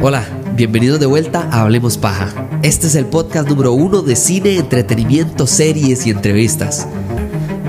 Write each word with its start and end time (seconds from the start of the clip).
Hola, 0.00 0.24
bienvenidos 0.54 1.00
de 1.00 1.06
vuelta 1.06 1.48
a 1.50 1.62
Hablemos 1.62 1.98
Paja. 1.98 2.48
Este 2.62 2.86
es 2.86 2.94
el 2.94 3.06
podcast 3.06 3.48
número 3.48 3.72
uno 3.72 4.02
de 4.02 4.16
cine, 4.16 4.56
entretenimiento, 4.56 5.46
series 5.46 6.06
y 6.06 6.10
entrevistas. 6.10 6.88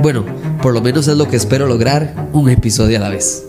Bueno, 0.02 0.26
por 0.62 0.74
lo 0.74 0.82
menos 0.82 1.08
es 1.08 1.18
lo 1.18 1.28
que 1.28 1.36
espero 1.36 1.68
lograr, 1.68 2.30
un 2.34 2.50
episodio 2.50 2.98
a 2.98 3.02
la 3.02 3.10
vez. 3.10 3.46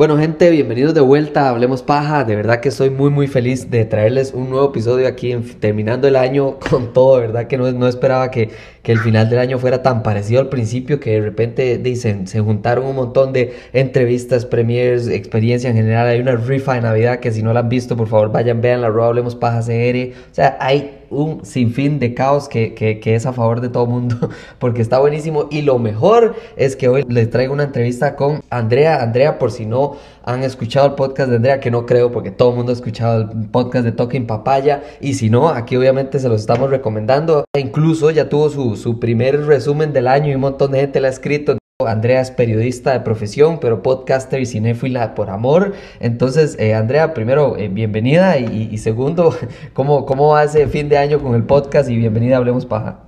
Bueno 0.00 0.16
gente, 0.16 0.48
bienvenidos 0.48 0.94
de 0.94 1.02
vuelta 1.02 1.42
a 1.42 1.50
Hablemos 1.50 1.82
Paja. 1.82 2.24
De 2.24 2.34
verdad 2.34 2.60
que 2.60 2.70
estoy 2.70 2.88
muy 2.88 3.10
muy 3.10 3.26
feliz 3.26 3.70
de 3.70 3.84
traerles 3.84 4.32
un 4.32 4.48
nuevo 4.48 4.70
episodio 4.70 5.06
aquí 5.06 5.34
terminando 5.60 6.08
el 6.08 6.16
año 6.16 6.58
con 6.70 6.94
todo. 6.94 7.16
De 7.16 7.26
verdad 7.26 7.48
que 7.48 7.58
no, 7.58 7.70
no 7.72 7.86
esperaba 7.86 8.30
que, 8.30 8.50
que, 8.82 8.92
el 8.92 8.98
final 8.98 9.30
del 9.30 9.38
año 9.38 9.58
fuera 9.58 9.82
tan 9.82 10.02
parecido 10.02 10.40
al 10.40 10.48
principio, 10.48 11.00
que 11.00 11.12
de 11.12 11.20
repente 11.20 11.78
dicen, 11.78 12.26
se 12.26 12.40
juntaron 12.40 12.86
un 12.86 12.96
montón 12.96 13.32
de 13.32 13.54
entrevistas, 13.72 14.46
premiers, 14.46 15.08
experiencia 15.08 15.70
en 15.70 15.76
general. 15.76 16.08
Hay 16.08 16.20
una 16.20 16.36
rifa 16.36 16.74
de 16.74 16.82
Navidad 16.82 17.20
que 17.20 17.32
si 17.32 17.42
no 17.42 17.52
la 17.52 17.60
han 17.60 17.68
visto, 17.68 17.96
por 17.96 18.08
favor 18.08 18.32
vayan, 18.32 18.60
vean 18.60 18.80
la 18.80 18.88
Hablemos 18.88 19.34
Paja 19.36 19.60
CR. 19.60 20.12
O 20.30 20.34
sea, 20.34 20.56
hay 20.60 21.00
un 21.10 21.44
sinfín 21.44 21.98
de 21.98 22.14
caos 22.14 22.48
que, 22.48 22.74
que, 22.74 23.14
es 23.14 23.26
a 23.26 23.32
favor 23.32 23.60
de 23.60 23.68
todo 23.68 23.86
mundo 23.86 24.30
porque 24.58 24.80
está 24.80 24.98
buenísimo 25.00 25.48
y 25.50 25.62
lo 25.62 25.78
mejor 25.78 26.36
es 26.56 26.76
que 26.76 26.88
hoy 26.88 27.04
les 27.08 27.30
traigo 27.30 27.52
una 27.52 27.64
entrevista 27.64 28.16
con 28.16 28.42
Andrea. 28.48 29.02
Andrea, 29.02 29.38
por 29.38 29.50
si 29.50 29.66
no 29.66 29.96
han 30.32 30.44
escuchado 30.44 30.86
el 30.86 30.92
podcast 30.94 31.28
de 31.28 31.36
Andrea, 31.36 31.60
que 31.60 31.70
no 31.70 31.86
creo 31.86 32.12
porque 32.12 32.30
todo 32.30 32.50
el 32.50 32.56
mundo 32.56 32.72
ha 32.72 32.74
escuchado 32.74 33.22
el 33.22 33.48
podcast 33.50 33.84
de 33.84 33.92
Talking 33.92 34.26
Papaya 34.26 34.82
y 35.00 35.14
si 35.14 35.28
no, 35.28 35.48
aquí 35.48 35.76
obviamente 35.76 36.18
se 36.18 36.28
los 36.28 36.40
estamos 36.40 36.70
recomendando. 36.70 37.44
E 37.52 37.60
incluso 37.60 38.10
ya 38.10 38.28
tuvo 38.28 38.48
su, 38.48 38.76
su 38.76 39.00
primer 39.00 39.46
resumen 39.46 39.92
del 39.92 40.06
año 40.06 40.30
y 40.30 40.34
un 40.36 40.40
montón 40.42 40.72
de 40.72 40.80
gente 40.80 41.00
le 41.00 41.08
ha 41.08 41.10
escrito. 41.10 41.58
Andrea 41.84 42.20
es 42.20 42.30
periodista 42.30 42.92
de 42.92 43.00
profesión, 43.00 43.58
pero 43.58 43.82
podcaster 43.82 44.40
y 44.40 44.46
cinéfila 44.46 45.14
por 45.14 45.30
amor. 45.30 45.74
Entonces, 45.98 46.56
eh, 46.58 46.74
Andrea, 46.74 47.14
primero, 47.14 47.56
eh, 47.56 47.68
bienvenida 47.68 48.36
y, 48.36 48.76
segundo, 48.78 49.34
¿cómo, 49.72 50.04
¿cómo 50.04 50.28
va 50.28 50.44
ese 50.44 50.66
fin 50.68 50.90
de 50.90 50.98
año 50.98 51.22
con 51.22 51.34
el 51.34 51.44
podcast? 51.44 51.88
Y 51.88 51.96
bienvenida 51.96 52.36
Hablemos 52.36 52.66
Paja. 52.66 53.00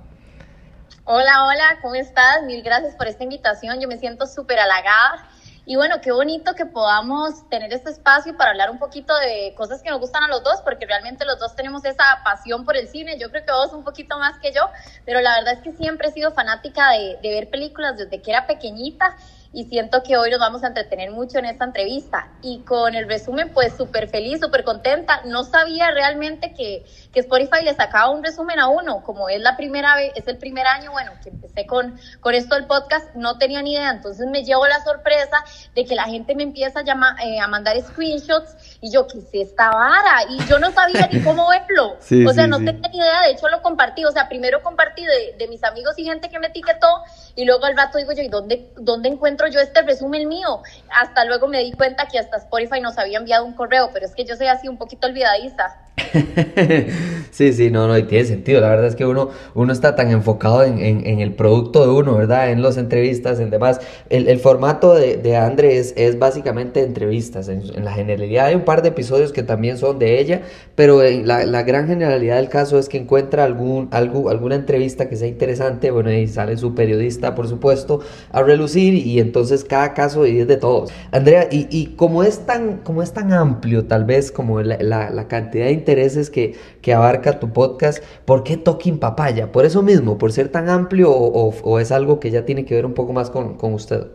Hola, 1.05 1.45
hola, 1.45 1.79
¿cómo 1.81 1.95
estás? 1.95 2.43
Mil 2.47 2.63
gracias 2.63 2.95
por 2.95 3.07
esta 3.07 3.23
invitación. 3.23 3.79
Yo 3.79 3.87
me 3.87 3.97
siento 3.97 4.25
súper 4.25 4.57
halagada 4.57 5.27
y 5.65 5.77
bueno, 5.77 6.01
qué 6.01 6.11
bonito 6.11 6.55
que 6.55 6.65
podamos 6.65 7.47
tener 7.49 7.71
este 7.71 7.89
espacio 7.89 8.35
para 8.35 8.51
hablar 8.51 8.69
un 8.69 8.79
poquito 8.79 9.15
de 9.15 9.53
cosas 9.55 9.81
que 9.81 9.89
nos 9.89 9.99
gustan 10.01 10.23
a 10.23 10.27
los 10.27 10.43
dos, 10.43 10.61
porque 10.61 10.85
realmente 10.85 11.23
los 11.23 11.39
dos 11.39 11.55
tenemos 11.55 11.85
esa 11.85 12.03
pasión 12.25 12.65
por 12.65 12.75
el 12.75 12.89
cine. 12.89 13.17
Yo 13.17 13.29
creo 13.29 13.45
que 13.45 13.51
vos 13.53 13.71
un 13.71 13.85
poquito 13.85 14.19
más 14.19 14.37
que 14.39 14.51
yo, 14.51 14.69
pero 15.05 15.21
la 15.21 15.37
verdad 15.37 15.53
es 15.53 15.61
que 15.61 15.71
siempre 15.71 16.09
he 16.09 16.11
sido 16.11 16.33
fanática 16.33 16.91
de, 16.91 17.17
de 17.21 17.29
ver 17.29 17.49
películas 17.49 17.97
desde 17.97 18.21
que 18.21 18.31
era 18.31 18.45
pequeñita 18.45 19.15
y 19.53 19.65
siento 19.65 20.01
que 20.01 20.17
hoy 20.17 20.31
nos 20.31 20.39
vamos 20.39 20.63
a 20.63 20.67
entretener 20.67 21.11
mucho 21.11 21.37
en 21.37 21.45
esta 21.45 21.63
entrevista. 21.63 22.27
Y 22.41 22.61
con 22.61 22.95
el 22.95 23.07
resumen, 23.07 23.53
pues 23.53 23.73
súper 23.77 24.09
feliz, 24.09 24.39
súper 24.41 24.63
contenta. 24.63 25.21
No 25.25 25.43
sabía 25.43 25.91
realmente 25.91 26.53
que, 26.53 26.83
que, 27.13 27.19
Spotify 27.19 27.63
le 27.63 27.75
sacaba 27.75 28.09
un 28.09 28.23
resumen 28.23 28.59
a 28.59 28.67
uno, 28.67 29.03
como 29.03 29.29
es 29.29 29.39
la 29.39 29.55
primera 29.55 29.95
vez, 29.95 30.11
es 30.15 30.27
el 30.27 30.39
primer 30.39 30.65
año, 30.65 30.91
bueno, 30.91 31.11
que 31.21 31.29
empecé 31.29 31.67
con, 31.67 31.95
con 32.19 32.33
esto 32.33 32.55
del 32.55 32.65
podcast, 32.65 33.13
no 33.13 33.37
tenía 33.37 33.61
ni 33.61 33.73
idea. 33.73 33.91
Entonces 33.91 34.27
me 34.27 34.43
llevo 34.43 34.67
la 34.67 34.83
sorpresa 34.83 35.43
de 35.75 35.85
que 35.85 35.93
la 35.93 36.05
gente 36.05 36.33
me 36.33 36.43
empieza 36.43 36.79
a, 36.79 36.83
llamar, 36.83 37.15
eh, 37.23 37.39
a 37.39 37.47
mandar 37.47 37.79
screenshots 37.79 38.79
y 38.81 38.91
yo, 38.91 39.05
¿qué 39.07 39.19
es 39.19 39.49
esta 39.49 39.69
vara? 39.69 40.23
Y 40.31 40.43
yo 40.47 40.57
no 40.57 40.71
sabía 40.71 41.07
ni 41.11 41.21
cómo 41.21 41.47
verlo. 41.47 41.97
o 42.27 42.33
sea, 42.33 42.47
no 42.47 42.57
tenía 42.57 42.89
ni 42.89 42.97
idea, 42.97 43.21
de 43.27 43.33
hecho 43.33 43.47
lo 43.49 43.61
compartí. 43.61 44.03
O 44.03 44.11
sea, 44.11 44.27
primero 44.27 44.63
compartí 44.63 45.05
de, 45.05 45.35
de 45.37 45.47
mis 45.47 45.63
amigos 45.63 45.93
y 45.99 46.05
gente 46.05 46.29
que 46.29 46.39
me 46.39 46.47
etiquetó 46.47 46.87
y 47.35 47.45
luego 47.45 47.65
al 47.65 47.77
rato 47.77 47.97
digo 47.97 48.11
yo, 48.13 48.23
¿y 48.23 48.29
dónde, 48.29 48.71
dónde 48.75 49.09
encuentro 49.09 49.42
yo 49.47 49.59
este 49.59 49.81
resumen 49.81 50.27
mío. 50.27 50.61
Hasta 50.89 51.25
luego 51.25 51.47
me 51.47 51.59
di 51.59 51.73
cuenta 51.73 52.07
que 52.07 52.19
hasta 52.19 52.37
Spotify 52.37 52.81
nos 52.81 52.97
había 52.97 53.17
enviado 53.17 53.45
un 53.45 53.53
correo, 53.53 53.91
pero 53.93 54.05
es 54.05 54.15
que 54.15 54.25
yo 54.25 54.35
soy 54.35 54.47
así 54.47 54.67
un 54.67 54.77
poquito 54.77 55.07
olvidadiza. 55.07 55.82
sí, 57.31 57.53
sí, 57.53 57.69
no, 57.69 57.87
no, 57.87 57.97
y 57.97 58.03
tiene 58.03 58.25
sentido. 58.25 58.61
La 58.61 58.69
verdad 58.69 58.87
es 58.87 58.95
que 58.95 59.05
uno, 59.05 59.29
uno 59.53 59.71
está 59.71 59.95
tan 59.95 60.09
enfocado 60.09 60.63
en, 60.63 60.79
en, 60.79 61.19
el 61.19 61.33
producto 61.33 61.83
de 61.83 61.91
uno, 61.91 62.15
¿verdad? 62.15 62.49
En 62.49 62.63
las 62.63 62.77
entrevistas, 62.77 63.39
en 63.39 63.51
demás. 63.51 63.79
El, 64.09 64.27
el 64.27 64.39
formato 64.39 64.95
de, 64.95 65.17
de 65.17 65.37
Andrés 65.37 65.93
es, 65.95 66.17
básicamente 66.17 66.81
entrevistas. 66.81 67.47
En, 67.47 67.63
la 67.83 67.93
generalidad 67.93 68.47
hay 68.47 68.55
un 68.55 68.65
par 68.65 68.81
de 68.81 68.89
episodios 68.89 69.31
que 69.31 69.43
también 69.43 69.77
son 69.77 69.99
de 69.99 70.19
ella, 70.19 70.41
pero 70.75 71.01
la, 71.03 71.45
la, 71.45 71.63
gran 71.63 71.87
generalidad 71.87 72.37
del 72.37 72.49
caso 72.49 72.79
es 72.79 72.89
que 72.89 72.97
encuentra 72.97 73.43
algún, 73.43 73.87
algo, 73.91 74.29
alguna 74.29 74.55
entrevista 74.55 75.09
que 75.09 75.15
sea 75.15 75.27
interesante, 75.27 75.91
bueno, 75.91 76.11
y 76.11 76.27
sale 76.27 76.57
su 76.57 76.73
periodista, 76.73 77.35
por 77.35 77.47
supuesto, 77.47 77.99
a 78.31 78.41
relucir, 78.41 78.95
y 78.95 79.19
entonces 79.19 79.63
cada 79.63 79.93
caso 79.93 80.25
es 80.25 80.47
de 80.47 80.57
todos. 80.57 80.91
Andrea, 81.11 81.47
y, 81.51 81.67
y 81.69 81.95
como, 81.95 82.23
es 82.23 82.45
tan, 82.45 82.77
como 82.77 83.03
es 83.03 83.13
tan 83.13 83.31
amplio, 83.31 83.85
tal 83.85 84.05
vez, 84.05 84.31
como 84.31 84.61
la, 84.61 84.77
la, 84.79 85.11
la 85.11 85.27
cantidad 85.27 85.65
de 85.65 85.82
intereses 85.83 86.29
que, 86.29 86.55
que 86.81 86.93
abarca 86.93 87.39
tu 87.39 87.51
podcast, 87.51 88.03
¿por 88.25 88.43
qué 88.43 88.57
Talking 88.57 88.99
Papaya? 88.99 89.51
¿Por 89.51 89.65
eso 89.65 89.81
mismo? 89.81 90.17
¿Por 90.17 90.31
ser 90.31 90.49
tan 90.49 90.69
amplio 90.69 91.11
o, 91.11 91.53
o, 91.63 91.79
es 91.79 91.91
algo 91.91 92.19
que 92.19 92.31
ya 92.31 92.45
tiene 92.45 92.65
que 92.65 92.75
ver 92.75 92.85
un 92.85 92.93
poco 92.93 93.11
más 93.13 93.29
con, 93.29 93.57
con 93.57 93.73
usted? 93.73 94.07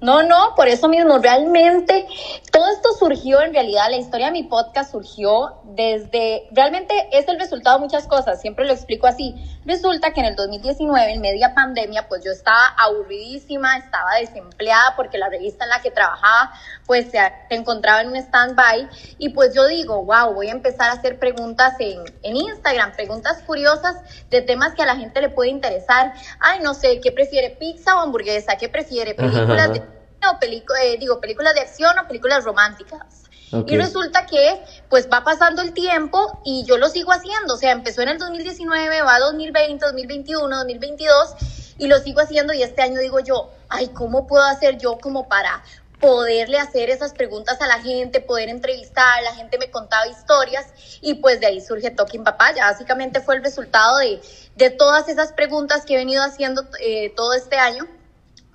No, 0.00 0.22
no, 0.22 0.54
por 0.54 0.68
eso 0.68 0.88
mismo, 0.88 1.18
realmente 1.18 2.06
todo 2.52 2.68
esto 2.70 2.90
surgió 2.98 3.40
en 3.40 3.54
realidad, 3.54 3.86
la 3.88 3.96
historia 3.96 4.26
de 4.26 4.32
mi 4.32 4.42
podcast 4.42 4.92
surgió 4.92 5.60
desde, 5.64 6.48
realmente 6.52 7.08
es 7.12 7.26
el 7.28 7.40
resultado 7.40 7.78
de 7.78 7.84
muchas 7.84 8.06
cosas, 8.06 8.40
siempre 8.40 8.66
lo 8.66 8.72
explico 8.74 9.06
así. 9.06 9.34
Resulta 9.64 10.12
que 10.12 10.20
en 10.20 10.26
el 10.26 10.36
2019, 10.36 11.12
en 11.12 11.20
media 11.22 11.54
pandemia, 11.54 12.08
pues 12.08 12.22
yo 12.24 12.30
estaba 12.30 12.74
aburridísima, 12.78 13.78
estaba 13.78 14.16
desempleada 14.20 14.94
porque 14.96 15.16
la 15.16 15.30
revista 15.30 15.64
en 15.64 15.70
la 15.70 15.80
que 15.80 15.90
trabajaba 15.90 16.52
pues 16.86 17.10
se, 17.10 17.18
encontraba 17.50 18.02
en 18.02 18.08
un 18.08 18.16
stand-by 18.16 18.88
y 19.18 19.30
pues 19.30 19.54
yo 19.54 19.66
digo, 19.66 20.04
wow, 20.04 20.34
voy 20.34 20.48
a 20.48 20.52
empezar 20.52 20.90
a 20.90 20.92
hacer 20.92 21.18
preguntas 21.18 21.74
en, 21.78 22.00
en 22.22 22.36
Instagram, 22.36 22.92
preguntas 22.92 23.42
curiosas 23.46 23.96
de 24.30 24.42
temas 24.42 24.74
que 24.74 24.82
a 24.82 24.86
la 24.86 24.96
gente 24.96 25.22
le 25.22 25.30
puede 25.30 25.50
interesar. 25.50 26.12
Ay, 26.38 26.60
no 26.60 26.74
sé, 26.74 27.00
¿qué 27.00 27.12
prefiere, 27.12 27.50
pizza 27.50 27.96
o 27.96 28.00
hamburguesa? 28.00 28.56
¿Qué 28.56 28.68
prefiere, 28.68 29.14
películas 29.14 29.72
de 29.72 29.82
o 30.22 30.74
eh, 30.82 30.96
digo, 30.98 31.20
películas 31.20 31.54
de 31.54 31.60
acción 31.60 31.98
o 31.98 32.06
películas 32.06 32.44
románticas. 32.44 33.26
Y 33.66 33.76
resulta 33.76 34.26
que 34.26 34.60
pues 34.88 35.08
va 35.10 35.22
pasando 35.22 35.62
el 35.62 35.72
tiempo 35.72 36.40
y 36.44 36.64
yo 36.64 36.78
lo 36.78 36.88
sigo 36.88 37.12
haciendo, 37.12 37.54
o 37.54 37.56
sea, 37.56 37.70
empezó 37.70 38.02
en 38.02 38.08
el 38.08 38.18
2019, 38.18 39.02
va 39.02 39.20
2020, 39.20 39.86
2021, 39.86 40.56
2022 40.56 41.34
y 41.78 41.86
lo 41.86 41.98
sigo 41.98 42.20
haciendo. 42.20 42.52
Y 42.52 42.64
este 42.64 42.82
año 42.82 42.98
digo 42.98 43.20
yo, 43.20 43.50
ay, 43.68 43.88
¿cómo 43.88 44.26
puedo 44.26 44.42
hacer 44.44 44.78
yo 44.78 44.98
como 44.98 45.28
para 45.28 45.62
poderle 46.00 46.58
hacer 46.58 46.90
esas 46.90 47.14
preguntas 47.14 47.60
a 47.62 47.66
la 47.66 47.80
gente, 47.80 48.20
poder 48.20 48.48
entrevistar, 48.48 49.22
la 49.22 49.34
gente 49.34 49.58
me 49.58 49.70
contaba 49.70 50.06
historias 50.06 50.66
y 51.00 51.14
pues 51.14 51.40
de 51.40 51.46
ahí 51.46 51.60
surge 51.60 51.90
Talking 51.90 52.24
Papaya. 52.24 52.66
Básicamente 52.66 53.20
fue 53.20 53.36
el 53.36 53.44
resultado 53.44 53.98
de, 53.98 54.20
de 54.56 54.70
todas 54.70 55.08
esas 55.08 55.32
preguntas 55.32 55.84
que 55.86 55.94
he 55.94 55.96
venido 55.96 56.22
haciendo 56.22 56.64
eh, 56.80 57.12
todo 57.16 57.32
este 57.32 57.56
año 57.56 57.86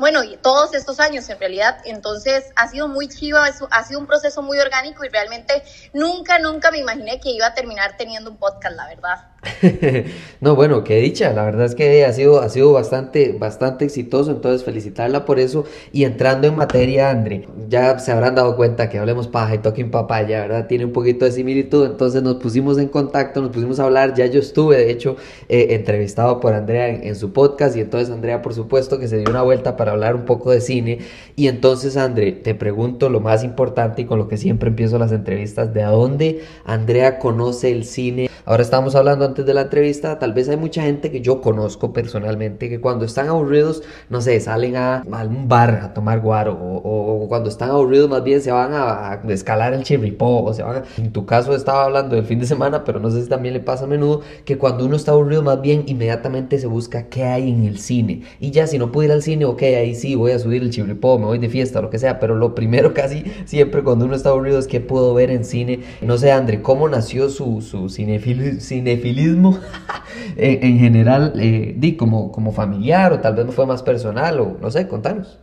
bueno, 0.02 0.24
y 0.24 0.36
todos 0.38 0.74
estos 0.74 1.00
años 1.00 1.30
en 1.30 1.40
realidad. 1.40 1.78
Entonces 1.86 2.52
ha 2.56 2.68
sido 2.68 2.88
muy 2.88 3.08
chivo, 3.08 3.38
ha 3.38 3.84
sido 3.84 4.00
un 4.00 4.08
proceso 4.08 4.42
muy 4.42 4.58
orgánico 4.58 5.06
y 5.06 5.10
realmente 5.10 5.64
nunca, 5.94 6.40
nunca 6.40 6.72
me 6.72 6.80
imaginé 6.80 7.20
que 7.20 7.30
iba 7.30 7.46
a 7.46 7.54
terminar 7.54 7.96
teniendo 7.98 8.32
un 8.32 8.38
podcast, 8.38 8.76
la 8.76 8.88
verdad. 8.88 9.31
no, 10.40 10.56
bueno, 10.56 10.84
qué 10.84 10.98
dicha, 10.98 11.34
la 11.34 11.44
verdad 11.44 11.66
es 11.66 11.74
que 11.74 12.06
ha 12.06 12.14
sido, 12.14 12.42
ha 12.42 12.50
sido 12.50 12.74
bastante, 12.74 13.36
bastante 13.40 13.86
exitoso, 13.86 14.30
entonces 14.30 14.64
felicitarla 14.64 15.26
por 15.26 15.40
eso. 15.40 15.66
Y 15.92 16.04
entrando 16.04 16.48
en 16.48 16.56
materia, 16.56 17.10
André, 17.10 17.48
ya 17.68 17.98
se 17.98 18.12
habrán 18.12 18.36
dado 18.36 18.56
cuenta 18.56 18.90
que 18.90 19.00
hablemos 19.00 19.28
paja 19.28 19.56
y 19.56 19.58
talking 19.58 19.90
papaya, 19.90 20.42
¿verdad? 20.42 20.68
Tiene 20.68 20.86
un 20.86 20.92
poquito 20.92 21.26
de 21.26 21.32
similitud, 21.32 21.88
entonces 21.88 22.22
nos 22.22 22.36
pusimos 22.36 22.78
en 22.78 22.88
contacto, 22.88 23.42
nos 23.42 23.52
pusimos 23.52 23.80
a 23.80 23.86
hablar, 23.86 24.14
ya 24.14 24.28
yo 24.28 24.40
estuve, 24.40 24.78
de 24.78 24.92
hecho, 24.92 25.16
eh, 25.50 25.68
entrevistado 25.72 26.40
por 26.40 26.54
Andrea 26.54 26.90
en, 26.90 27.16
su 27.16 27.34
podcast 27.34 27.76
y 27.76 27.82
entonces 27.82 28.10
Andrea, 28.14 28.42
por 28.42 28.54
supuesto, 28.54 29.00
que 29.00 29.08
se 29.08 29.18
dio 29.18 29.30
una 29.30 29.42
vuelta 29.42 29.76
para 29.76 29.92
hablar 29.92 30.16
un 30.16 30.26
poco 30.26 30.52
de 30.52 30.62
cine. 30.62 31.00
Y 31.36 31.48
entonces, 31.48 31.98
André, 31.98 32.32
te 32.32 32.54
pregunto 32.54 33.10
lo 33.10 33.20
más 33.20 33.44
importante 33.44 34.04
y 34.04 34.06
con 34.06 34.20
lo 34.20 34.28
que 34.28 34.38
siempre 34.38 34.70
empiezo 34.70 35.00
las 35.00 35.12
entrevistas, 35.12 35.74
¿de 35.74 35.84
dónde 35.84 36.42
Andrea 36.64 37.18
conoce 37.18 37.72
el 37.72 37.86
cine? 37.86 38.31
Ahora 38.44 38.64
estamos 38.64 38.96
hablando 38.96 39.26
antes 39.26 39.46
de 39.46 39.54
la 39.54 39.62
entrevista, 39.62 40.18
tal 40.18 40.34
vez 40.34 40.50
hay 40.50 40.58
mucha 40.58 40.82
gente 40.82 41.12
que 41.12 41.22
yo 41.22 41.42
conozco 41.42 41.94
personalmente 41.94 42.70
que 42.70 42.82
cuando 42.82 43.06
están 43.06 43.28
aburridos, 43.28 43.84
no 44.10 44.20
sé, 44.20 44.40
salen 44.40 44.76
a, 44.76 45.04
algún 45.12 45.48
bar 45.48 45.82
a 45.84 45.94
tomar 45.94 46.22
guaro 46.22 46.58
o, 46.60 47.28
cuando 47.28 47.50
están 47.50 47.70
aburridos 47.70 48.10
más 48.10 48.24
bien 48.24 48.42
se 48.42 48.52
van 48.52 48.72
a, 48.74 49.22
escalar 49.30 49.74
el 49.74 49.84
chirripó 49.84 50.44
o 50.44 50.54
se 50.54 50.64
van 50.64 50.84
en 50.98 51.12
tu 51.12 51.26
caso 51.26 51.56
estaba 51.56 51.86
hablando 51.86 52.16
del 52.16 52.26
fin 52.26 52.40
de 52.40 52.48
semana, 52.48 52.84
pero 52.84 53.00
no 53.00 53.12
sé 53.12 53.22
si 53.22 53.30
también 53.30 53.54
le 53.54 53.60
pasa 53.60 53.86
a 53.86 53.88
menudo 53.88 54.22
que 54.44 54.58
cuando 54.58 54.86
uno 54.86 54.96
está 54.96 55.12
aburrido 55.12 55.44
más 55.44 55.62
bien 55.62 55.84
inmediatamente 55.86 56.58
se 56.58 56.68
busca 56.68 57.10
qué 57.10 57.26
hay 57.26 57.52
en 57.52 57.66
el 57.66 57.78
cine 57.78 58.24
y 58.40 58.52
ya 58.52 58.66
si 58.66 58.80
no 58.80 58.92
puedo 58.92 59.06
ir 59.06 59.12
al 59.12 59.22
cine, 59.22 59.46
ok, 59.46 59.62
ahí 59.62 59.94
sí 59.94 60.16
voy 60.16 60.32
a 60.32 60.40
subir 60.40 60.64
el 60.64 60.72
chirripó, 60.72 61.20
me 61.20 61.26
voy 61.26 61.38
de 61.38 61.50
fiesta 61.50 61.82
lo 61.82 61.90
que 61.90 62.00
sea, 62.00 62.20
pero 62.20 62.36
lo 62.36 62.56
primero 62.56 62.94
casi 62.96 63.24
siempre 63.46 63.84
cuando 63.84 64.06
uno 64.06 64.16
está 64.16 64.30
aburrido 64.30 64.58
es 64.58 64.68
qué 64.68 64.80
puedo 64.80 65.14
ver 65.14 65.30
en 65.30 65.46
cine. 65.46 65.82
No 66.02 66.18
sé, 66.18 66.32
André, 66.32 66.62
¿cómo 66.62 66.90
nació 66.90 67.30
su, 67.30 67.62
su 67.62 67.90
cinefilia? 67.90 68.31
Cinefilismo 68.60 69.60
en, 70.38 70.80
general, 70.80 71.34
eh, 71.40 71.74
di 71.78 71.96
como, 71.96 72.32
como 72.32 72.52
familiar 72.52 73.14
o 73.14 73.20
tal 73.20 73.36
vez 73.36 73.46
no 73.46 73.52
fue 73.52 73.66
más 73.66 73.84
personal 73.84 74.40
o 74.40 74.58
no 74.60 74.72
sé, 74.72 74.88
contanos. 74.88 75.40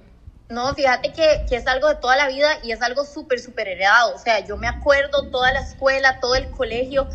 No, 0.49 0.75
fíjate 0.75 1.13
que, 1.13 1.45
que, 1.47 1.57
es 1.57 1.67
algo 1.67 1.89
de 1.89 1.97
toda 1.97 2.17
la 2.17 2.27
vida 2.29 2.49
y 2.63 2.73
es 2.73 2.81
algo 2.81 3.05
súper, 3.05 3.39
súper 3.39 3.69
heredado. 3.69 4.15
O 4.15 4.19
sea, 4.19 4.45
yo 4.47 4.57
me 4.57 4.67
acuerdo 4.67 5.29
toda 5.31 5.53
la 5.53 5.61
escuela, 5.61 6.21
todo 6.21 6.37
el 6.37 6.49
colegio. 6.51 7.07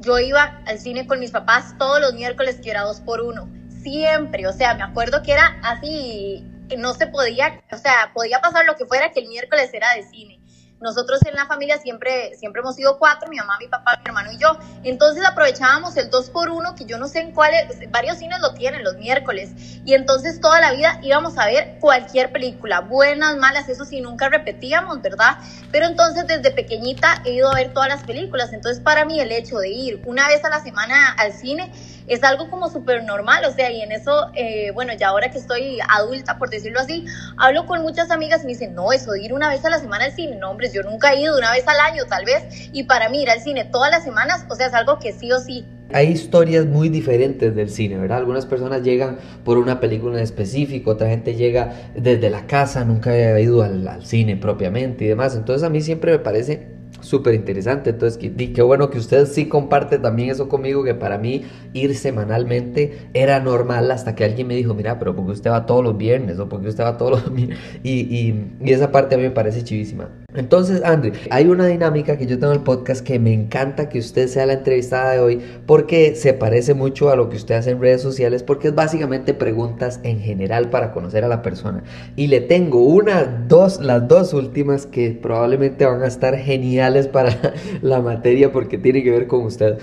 Yo 0.00 0.18
iba 0.18 0.62
al 0.66 0.78
cine 0.78 1.06
con 1.06 1.20
mis 1.20 1.30
papás 1.30 1.74
todos 1.78 2.00
los 2.00 2.14
miércoles 2.14 2.60
que 2.62 2.70
era 2.70 2.82
dos 2.82 3.00
por 3.00 3.20
uno. 3.20 3.46
Siempre. 3.82 4.46
O 4.46 4.52
sea, 4.54 4.74
me 4.74 4.84
acuerdo 4.84 5.22
que 5.22 5.32
era 5.32 5.58
así, 5.62 6.46
no 6.78 6.94
se 6.94 7.06
podía, 7.06 7.62
o 7.70 7.76
sea, 7.76 8.10
podía 8.14 8.40
pasar 8.40 8.64
lo 8.64 8.76
que 8.76 8.86
fuera 8.86 9.12
que 9.12 9.20
el 9.20 9.28
miércoles 9.28 9.70
era 9.72 9.94
de 9.94 10.04
cine. 10.04 10.37
Nosotros 10.80 11.20
en 11.26 11.34
la 11.34 11.46
familia 11.46 11.78
siempre, 11.78 12.36
siempre 12.36 12.60
hemos 12.60 12.76
sido 12.76 12.98
cuatro, 12.98 13.28
mi 13.28 13.36
mamá, 13.36 13.56
mi 13.58 13.66
papá, 13.66 13.96
mi 13.98 14.04
hermano 14.06 14.30
y 14.32 14.38
yo. 14.38 14.56
Entonces 14.84 15.24
aprovechábamos 15.26 15.96
el 15.96 16.08
dos 16.08 16.30
por 16.30 16.50
uno, 16.50 16.74
que 16.76 16.84
yo 16.84 16.98
no 16.98 17.08
sé 17.08 17.20
en 17.20 17.32
cuáles, 17.32 17.66
varios 17.90 18.18
cines 18.18 18.40
lo 18.40 18.54
tienen 18.54 18.84
los 18.84 18.96
miércoles. 18.96 19.50
Y 19.84 19.94
entonces 19.94 20.40
toda 20.40 20.60
la 20.60 20.72
vida 20.72 21.00
íbamos 21.02 21.36
a 21.36 21.46
ver 21.46 21.78
cualquier 21.80 22.30
película, 22.30 22.80
buenas, 22.80 23.36
malas, 23.36 23.68
eso 23.68 23.84
sí, 23.84 24.00
nunca 24.00 24.28
repetíamos, 24.28 25.02
¿verdad? 25.02 25.38
Pero 25.72 25.86
entonces 25.86 26.26
desde 26.26 26.50
pequeñita 26.52 27.22
he 27.24 27.32
ido 27.32 27.50
a 27.50 27.54
ver 27.54 27.72
todas 27.72 27.88
las 27.88 28.04
películas. 28.04 28.52
Entonces 28.52 28.80
para 28.80 29.04
mí 29.04 29.18
el 29.18 29.32
hecho 29.32 29.58
de 29.58 29.70
ir 29.70 30.02
una 30.06 30.28
vez 30.28 30.44
a 30.44 30.48
la 30.48 30.62
semana 30.62 31.12
al 31.18 31.32
cine 31.32 31.72
es 32.08 32.22
algo 32.24 32.50
como 32.50 32.68
súper 32.68 33.04
normal, 33.04 33.44
o 33.44 33.52
sea, 33.52 33.70
y 33.70 33.82
en 33.82 33.92
eso, 33.92 34.30
eh, 34.34 34.70
bueno, 34.72 34.92
ya 34.94 35.08
ahora 35.08 35.30
que 35.30 35.38
estoy 35.38 35.78
adulta, 35.88 36.38
por 36.38 36.50
decirlo 36.50 36.80
así, 36.80 37.04
hablo 37.36 37.66
con 37.66 37.82
muchas 37.82 38.10
amigas 38.10 38.42
y 38.42 38.46
me 38.46 38.52
dicen, 38.52 38.74
no, 38.74 38.92
eso 38.92 39.12
de 39.12 39.22
ir 39.22 39.32
una 39.32 39.48
vez 39.48 39.64
a 39.64 39.70
la 39.70 39.78
semana 39.78 40.06
al 40.06 40.12
cine, 40.12 40.36
no, 40.36 40.50
hombre, 40.50 40.70
yo 40.72 40.82
nunca 40.82 41.12
he 41.12 41.20
ido 41.20 41.36
una 41.36 41.50
vez 41.52 41.66
al 41.68 41.80
año, 41.80 42.04
tal 42.08 42.24
vez, 42.24 42.70
y 42.72 42.84
para 42.84 43.08
mí 43.08 43.22
ir 43.22 43.30
al 43.30 43.40
cine 43.40 43.64
todas 43.64 43.90
las 43.90 44.04
semanas, 44.04 44.44
o 44.48 44.54
sea, 44.54 44.66
es 44.66 44.74
algo 44.74 44.98
que 44.98 45.12
sí 45.12 45.30
o 45.32 45.38
sí 45.38 45.66
hay 45.90 46.08
historias 46.08 46.66
muy 46.66 46.88
diferentes 46.90 47.54
del 47.54 47.70
cine, 47.70 47.96
¿verdad? 47.96 48.18
Algunas 48.18 48.44
personas 48.44 48.82
llegan 48.82 49.18
por 49.44 49.56
una 49.56 49.80
película 49.80 50.18
en 50.18 50.22
específico, 50.22 50.90
otra 50.90 51.08
gente 51.08 51.34
llega 51.34 51.72
desde 51.96 52.28
la 52.28 52.46
casa, 52.46 52.84
nunca 52.84 53.10
ha 53.10 53.40
ido 53.40 53.62
al, 53.62 53.88
al, 53.88 54.04
cine 54.04 54.36
propiamente 54.36 55.06
y 55.06 55.08
demás. 55.08 55.34
Entonces 55.34 55.62
a 55.62 55.70
mí 55.70 55.80
siempre 55.80 56.12
me 56.12 56.18
parece 56.18 56.77
súper 57.00 57.34
interesante. 57.34 57.90
Entonces, 57.90 58.18
qué, 58.18 58.52
qué 58.52 58.62
bueno 58.62 58.90
que 58.90 58.98
usted 58.98 59.26
sí 59.26 59.46
comparte 59.48 59.98
también 59.98 60.30
eso 60.30 60.48
conmigo, 60.48 60.84
que 60.84 60.94
para 60.94 61.18
mí 61.18 61.44
ir 61.72 61.94
semanalmente 61.96 63.08
era 63.14 63.40
normal 63.40 63.90
hasta 63.90 64.14
que 64.14 64.24
alguien 64.24 64.46
me 64.46 64.54
dijo, 64.54 64.74
mira, 64.74 64.98
pero 64.98 65.14
porque 65.14 65.32
usted 65.32 65.50
va 65.50 65.66
todos 65.66 65.82
los 65.84 65.96
viernes 65.96 66.38
o 66.38 66.48
porque 66.48 66.68
usted 66.68 66.84
va 66.84 66.96
todos 66.96 67.22
los 67.22 67.38
y, 67.82 68.00
y, 68.00 68.52
y 68.60 68.72
esa 68.72 68.90
parte 68.92 69.14
a 69.14 69.18
mí 69.18 69.24
me 69.24 69.30
parece 69.30 69.64
chivísima. 69.64 70.08
Entonces, 70.36 70.82
André, 70.84 71.14
hay 71.30 71.46
una 71.46 71.66
dinámica 71.66 72.18
que 72.18 72.26
yo 72.26 72.38
tengo 72.38 72.52
en 72.52 72.58
el 72.58 72.64
podcast 72.64 73.02
que 73.02 73.18
me 73.18 73.32
encanta 73.32 73.88
que 73.88 73.98
usted 73.98 74.28
sea 74.28 74.44
la 74.44 74.52
entrevistada 74.52 75.12
de 75.12 75.20
hoy 75.20 75.40
porque 75.64 76.14
se 76.16 76.34
parece 76.34 76.74
mucho 76.74 77.08
a 77.08 77.16
lo 77.16 77.30
que 77.30 77.36
usted 77.36 77.54
hace 77.54 77.70
en 77.70 77.80
redes 77.80 78.02
sociales 78.02 78.42
porque 78.42 78.68
es 78.68 78.74
básicamente 78.74 79.32
preguntas 79.32 80.00
en 80.02 80.20
general 80.20 80.68
para 80.68 80.92
conocer 80.92 81.24
a 81.24 81.28
la 81.28 81.40
persona. 81.40 81.82
Y 82.14 82.26
le 82.26 82.42
tengo 82.42 82.84
una, 82.84 83.24
dos, 83.24 83.80
las 83.80 84.06
dos 84.06 84.34
últimas 84.34 84.84
que 84.84 85.12
probablemente 85.12 85.86
van 85.86 86.02
a 86.02 86.06
estar 86.06 86.36
geniales 86.36 87.08
para 87.08 87.34
la 87.80 88.02
materia 88.02 88.52
porque 88.52 88.76
tiene 88.76 89.02
que 89.02 89.10
ver 89.10 89.28
con 89.28 89.46
usted. 89.46 89.78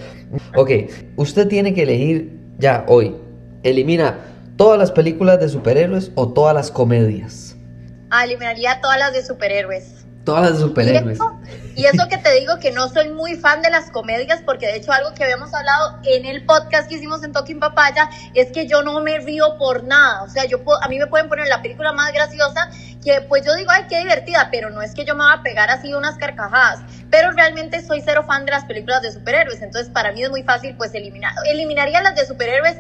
Ok, 0.55 0.69
usted 1.15 1.47
tiene 1.47 1.73
que 1.73 1.81
elegir 1.81 2.39
ya 2.59 2.85
hoy. 2.87 3.15
Elimina 3.63 4.19
todas 4.57 4.77
las 4.77 4.91
películas 4.91 5.39
de 5.39 5.49
superhéroes 5.49 6.11
o 6.13 6.33
todas 6.33 6.53
las 6.53 6.69
comedias. 6.69 7.57
Ah, 8.11 8.25
eliminaría 8.25 8.79
todas 8.79 8.99
las 8.99 9.11
de 9.11 9.25
superhéroes. 9.25 10.04
Todas 10.25 10.51
las 10.51 10.59
superhéroes. 10.59 11.19
Y 11.75 11.85
eso, 11.85 12.07
que 12.09 12.17
te 12.17 12.33
digo 12.33 12.57
que 12.59 12.71
no 12.71 12.89
soy 12.89 13.09
muy 13.09 13.35
fan 13.35 13.61
de 13.61 13.69
las 13.69 13.91
comedias, 13.91 14.41
porque 14.43 14.65
de 14.65 14.77
hecho 14.77 14.91
algo 14.91 15.13
que 15.13 15.23
habíamos 15.23 15.53
hablado 15.53 15.99
en 16.03 16.25
el 16.25 16.45
podcast 16.45 16.89
que 16.89 16.95
hicimos 16.95 17.23
en 17.23 17.31
Talking 17.31 17.59
Papaya 17.59 18.09
es 18.33 18.51
que 18.51 18.65
yo 18.65 18.81
no 18.81 19.01
me 19.01 19.19
río 19.19 19.57
por 19.57 19.83
nada. 19.83 20.23
O 20.23 20.29
sea, 20.29 20.45
yo 20.45 20.61
a 20.81 20.87
mí 20.87 20.97
me 20.97 21.07
pueden 21.07 21.29
poner 21.29 21.47
la 21.47 21.61
película 21.61 21.91
más 21.91 22.11
graciosa 22.11 22.71
que 23.03 23.21
pues 23.21 23.45
yo 23.45 23.53
digo, 23.55 23.69
ay, 23.71 23.83
qué 23.87 23.99
divertida, 23.99 24.49
pero 24.51 24.71
no 24.71 24.81
es 24.81 24.95
que 24.95 25.05
yo 25.05 25.15
me 25.15 25.25
va 25.25 25.33
a 25.33 25.43
pegar 25.43 25.69
así 25.69 25.93
unas 25.93 26.15
carcajadas. 26.15 26.79
Pero 27.11 27.31
realmente 27.31 27.85
soy 27.85 28.01
cero 28.01 28.23
fan 28.25 28.45
de 28.45 28.51
las 28.51 28.65
películas 28.65 29.03
de 29.03 29.11
superhéroes, 29.11 29.61
entonces 29.61 29.91
para 29.91 30.11
mí 30.11 30.23
es 30.23 30.31
muy 30.31 30.41
fácil 30.41 30.75
pues 30.75 30.95
eliminar. 30.95 31.33
Eliminaría 31.45 32.01
las 32.01 32.15
de 32.15 32.25
superhéroes 32.25 32.77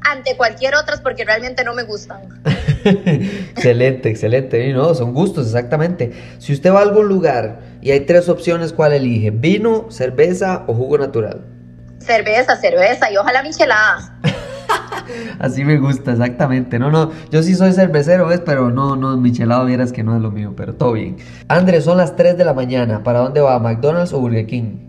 ante 0.00 0.36
cualquier 0.36 0.74
otras 0.74 1.00
porque 1.00 1.24
realmente 1.24 1.62
no 1.62 1.74
me 1.74 1.84
gustan. 1.84 2.42
excelente, 3.54 4.08
excelente. 4.08 4.72
No, 4.72 4.94
son 4.94 5.12
gustos, 5.12 5.46
exactamente. 5.46 6.12
Si 6.38 6.52
usted 6.52 6.72
va 6.72 6.80
a 6.80 6.82
algún 6.82 7.08
lugar 7.08 7.60
y 7.80 7.90
hay 7.90 8.00
tres 8.00 8.28
opciones, 8.28 8.72
¿cuál 8.72 8.92
elige? 8.92 9.30
¿Vino, 9.30 9.86
cerveza 9.90 10.64
o 10.66 10.74
jugo 10.74 10.98
natural? 10.98 11.44
Cerveza, 11.98 12.56
cerveza 12.56 13.10
y 13.12 13.16
ojalá 13.16 13.42
michelada. 13.42 14.18
Así 15.38 15.64
me 15.64 15.78
gusta, 15.78 16.12
exactamente. 16.12 16.78
No, 16.78 16.90
no, 16.90 17.12
yo 17.30 17.42
sí 17.42 17.54
soy 17.54 17.72
cervecero, 17.72 18.26
¿ves? 18.26 18.40
Pero 18.44 18.70
no, 18.70 18.96
no, 18.96 19.16
michelado 19.16 19.64
vieras 19.64 19.92
que 19.92 20.02
no 20.02 20.16
es 20.16 20.22
lo 20.22 20.30
mío, 20.30 20.54
pero 20.56 20.74
todo 20.74 20.92
bien. 20.92 21.16
Andrés, 21.48 21.84
son 21.84 21.96
las 21.96 22.16
3 22.16 22.36
de 22.36 22.44
la 22.44 22.54
mañana. 22.54 23.02
¿Para 23.02 23.20
dónde 23.20 23.40
va? 23.40 23.58
¿McDonald's 23.58 24.12
o 24.12 24.20
Burger 24.20 24.46
King? 24.46 24.87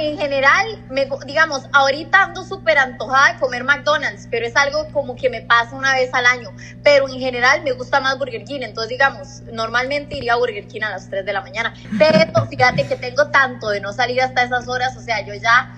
En 0.00 0.18
general, 0.18 0.84
me, 0.90 1.08
digamos, 1.26 1.68
ahorita 1.72 2.24
ando 2.24 2.44
súper 2.44 2.78
antojada 2.78 3.34
de 3.34 3.38
comer 3.38 3.64
McDonald's, 3.64 4.26
pero 4.30 4.46
es 4.46 4.56
algo 4.56 4.88
como 4.92 5.16
que 5.16 5.28
me 5.28 5.42
pasa 5.42 5.76
una 5.76 5.94
vez 5.94 6.10
al 6.12 6.26
año. 6.26 6.50
Pero 6.82 7.08
en 7.08 7.18
general 7.18 7.62
me 7.62 7.72
gusta 7.72 8.00
más 8.00 8.18
Burger 8.18 8.44
King, 8.44 8.60
entonces 8.62 8.90
digamos, 8.90 9.42
normalmente 9.52 10.16
iría 10.16 10.34
a 10.34 10.36
Burger 10.36 10.66
King 10.66 10.82
a 10.82 10.90
las 10.90 11.08
3 11.08 11.24
de 11.24 11.32
la 11.32 11.42
mañana. 11.42 11.74
Pero 11.98 12.46
fíjate 12.50 12.86
que 12.86 12.96
tengo 12.96 13.28
tanto 13.28 13.68
de 13.70 13.80
no 13.80 13.92
salir 13.92 14.20
hasta 14.20 14.44
esas 14.44 14.68
horas, 14.68 14.96
o 14.96 15.00
sea, 15.00 15.24
yo 15.24 15.34
ya 15.34 15.74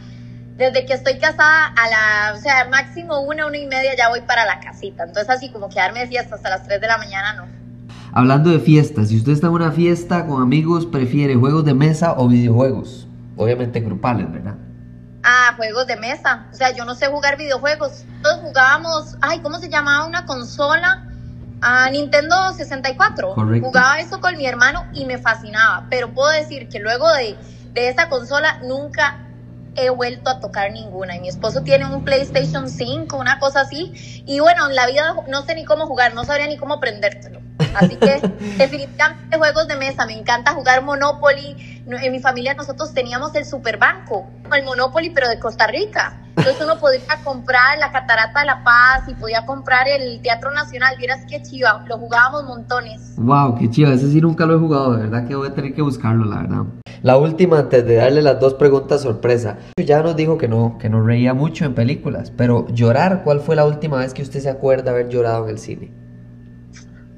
desde 0.56 0.84
que 0.84 0.92
estoy 0.92 1.18
casada 1.18 1.66
a 1.66 1.88
la, 1.88 2.34
o 2.36 2.40
sea, 2.40 2.68
máximo 2.68 3.20
una, 3.20 3.46
una 3.46 3.58
y 3.58 3.66
media 3.66 3.96
ya 3.96 4.08
voy 4.08 4.20
para 4.20 4.44
la 4.44 4.60
casita. 4.60 5.04
Entonces 5.04 5.30
así 5.30 5.50
como 5.50 5.68
quedarme 5.68 6.00
de 6.00 6.06
fiesta 6.08 6.36
hasta 6.36 6.50
las 6.50 6.64
3 6.66 6.80
de 6.80 6.86
la 6.86 6.98
mañana, 6.98 7.34
no. 7.34 7.62
Hablando 8.14 8.50
de 8.50 8.60
fiestas, 8.60 9.08
si 9.08 9.16
usted 9.16 9.32
está 9.32 9.46
en 9.46 9.54
una 9.54 9.72
fiesta 9.72 10.26
con 10.26 10.42
amigos, 10.42 10.84
¿prefiere 10.84 11.34
juegos 11.34 11.64
de 11.64 11.72
mesa 11.72 12.14
o 12.18 12.28
videojuegos? 12.28 13.08
Obviamente 13.36 13.80
grupales, 13.80 14.30
¿verdad? 14.30 14.56
Ah, 15.22 15.54
juegos 15.56 15.86
de 15.86 15.96
mesa. 15.96 16.46
O 16.52 16.54
sea, 16.54 16.70
yo 16.72 16.84
no 16.84 16.94
sé 16.94 17.06
jugar 17.06 17.36
videojuegos. 17.36 18.04
Todos 18.22 18.40
jugábamos, 18.40 19.16
ay, 19.20 19.40
¿cómo 19.40 19.58
se 19.58 19.68
llamaba 19.68 20.06
una 20.06 20.26
consola? 20.26 21.06
A 21.60 21.88
Nintendo 21.90 22.52
64. 22.52 23.34
Correcto. 23.34 23.68
Jugaba 23.68 24.00
eso 24.00 24.20
con 24.20 24.36
mi 24.36 24.46
hermano 24.46 24.84
y 24.92 25.04
me 25.04 25.18
fascinaba. 25.18 25.86
Pero 25.90 26.12
puedo 26.12 26.30
decir 26.30 26.68
que 26.68 26.80
luego 26.80 27.08
de, 27.12 27.36
de 27.72 27.88
esa 27.88 28.08
consola 28.08 28.58
nunca 28.64 29.28
he 29.76 29.90
vuelto 29.90 30.30
a 30.30 30.40
tocar 30.40 30.72
ninguna. 30.72 31.16
Y 31.16 31.20
mi 31.20 31.28
esposo 31.28 31.62
tiene 31.62 31.86
un 31.86 32.04
PlayStation 32.04 32.68
5, 32.68 33.16
una 33.16 33.38
cosa 33.38 33.60
así. 33.60 34.22
Y 34.26 34.40
bueno, 34.40 34.68
en 34.68 34.74
la 34.74 34.86
vida 34.86 35.14
no 35.28 35.42
sé 35.42 35.54
ni 35.54 35.64
cómo 35.64 35.86
jugar, 35.86 36.14
no 36.14 36.24
sabría 36.24 36.46
ni 36.46 36.56
cómo 36.56 36.74
aprendértelo. 36.74 37.40
Así 37.74 37.96
que 37.96 38.20
definitivamente 38.58 39.36
juegos 39.36 39.68
de 39.68 39.76
mesa, 39.76 40.06
me 40.06 40.18
encanta 40.18 40.52
jugar 40.52 40.82
Monopoly. 40.82 41.71
En 41.86 42.12
mi 42.12 42.20
familia 42.20 42.54
nosotros 42.54 42.94
teníamos 42.94 43.34
el 43.34 43.44
Superbanco, 43.44 44.28
el 44.54 44.64
Monopoly, 44.64 45.10
pero 45.10 45.28
de 45.28 45.38
Costa 45.40 45.66
Rica. 45.66 46.18
Entonces 46.36 46.62
uno 46.62 46.78
podía 46.78 47.00
comprar 47.24 47.78
la 47.78 47.90
Catarata 47.90 48.40
de 48.40 48.46
la 48.46 48.64
Paz 48.64 49.08
y 49.08 49.14
podía 49.14 49.44
comprar 49.44 49.88
el 49.88 50.22
Teatro 50.22 50.52
Nacional. 50.52 50.96
Vieras 50.96 51.24
qué 51.28 51.42
chiva, 51.42 51.84
lo 51.86 51.98
jugábamos 51.98 52.44
montones. 52.44 53.14
Wow, 53.16 53.56
qué 53.56 53.68
chiva, 53.68 53.92
ese 53.92 54.10
sí 54.10 54.20
nunca 54.20 54.46
lo 54.46 54.56
he 54.56 54.58
jugado, 54.58 54.96
de 54.96 55.02
verdad 55.02 55.26
que 55.26 55.34
voy 55.34 55.48
a 55.48 55.54
tener 55.54 55.74
que 55.74 55.82
buscarlo, 55.82 56.24
la 56.24 56.42
verdad. 56.42 56.64
La 57.02 57.16
última, 57.16 57.58
antes 57.58 57.84
de 57.84 57.96
darle 57.96 58.22
las 58.22 58.38
dos 58.38 58.54
preguntas 58.54 59.02
sorpresa. 59.02 59.58
Ya 59.76 60.02
nos 60.02 60.14
dijo 60.14 60.38
que 60.38 60.46
no, 60.46 60.78
que 60.78 60.88
no 60.88 61.02
reía 61.02 61.34
mucho 61.34 61.64
en 61.64 61.74
películas, 61.74 62.30
pero 62.30 62.68
llorar, 62.68 63.22
¿cuál 63.24 63.40
fue 63.40 63.56
la 63.56 63.66
última 63.66 63.98
vez 63.98 64.14
que 64.14 64.22
usted 64.22 64.40
se 64.40 64.48
acuerda 64.48 64.92
haber 64.92 65.08
llorado 65.08 65.44
en 65.44 65.50
el 65.50 65.58
cine? 65.58 65.92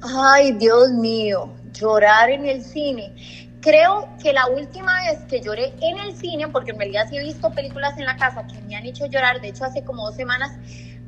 Ay, 0.01 0.53
Dios 0.53 0.89
mío, 0.91 1.53
llorar 1.71 2.31
en 2.31 2.45
el 2.45 2.63
cine. 2.63 3.13
Creo 3.65 4.15
que 4.21 4.31
la 4.31 4.45
última 4.45 4.93
vez 5.01 5.21
que 5.27 5.41
lloré 5.41 5.73
en 5.81 5.97
el 5.97 6.15
cine, 6.15 6.49
porque 6.49 6.69
en 6.69 6.77
realidad 6.77 7.07
sí 7.09 7.17
he 7.17 7.23
visto 7.23 7.49
películas 7.49 7.97
en 7.97 8.05
la 8.05 8.15
casa 8.15 8.45
que 8.45 8.61
me 8.61 8.75
han 8.75 8.85
hecho 8.85 9.07
llorar, 9.07 9.41
de 9.41 9.47
hecho 9.47 9.65
hace 9.65 9.83
como 9.83 10.05
dos 10.05 10.15
semanas 10.15 10.51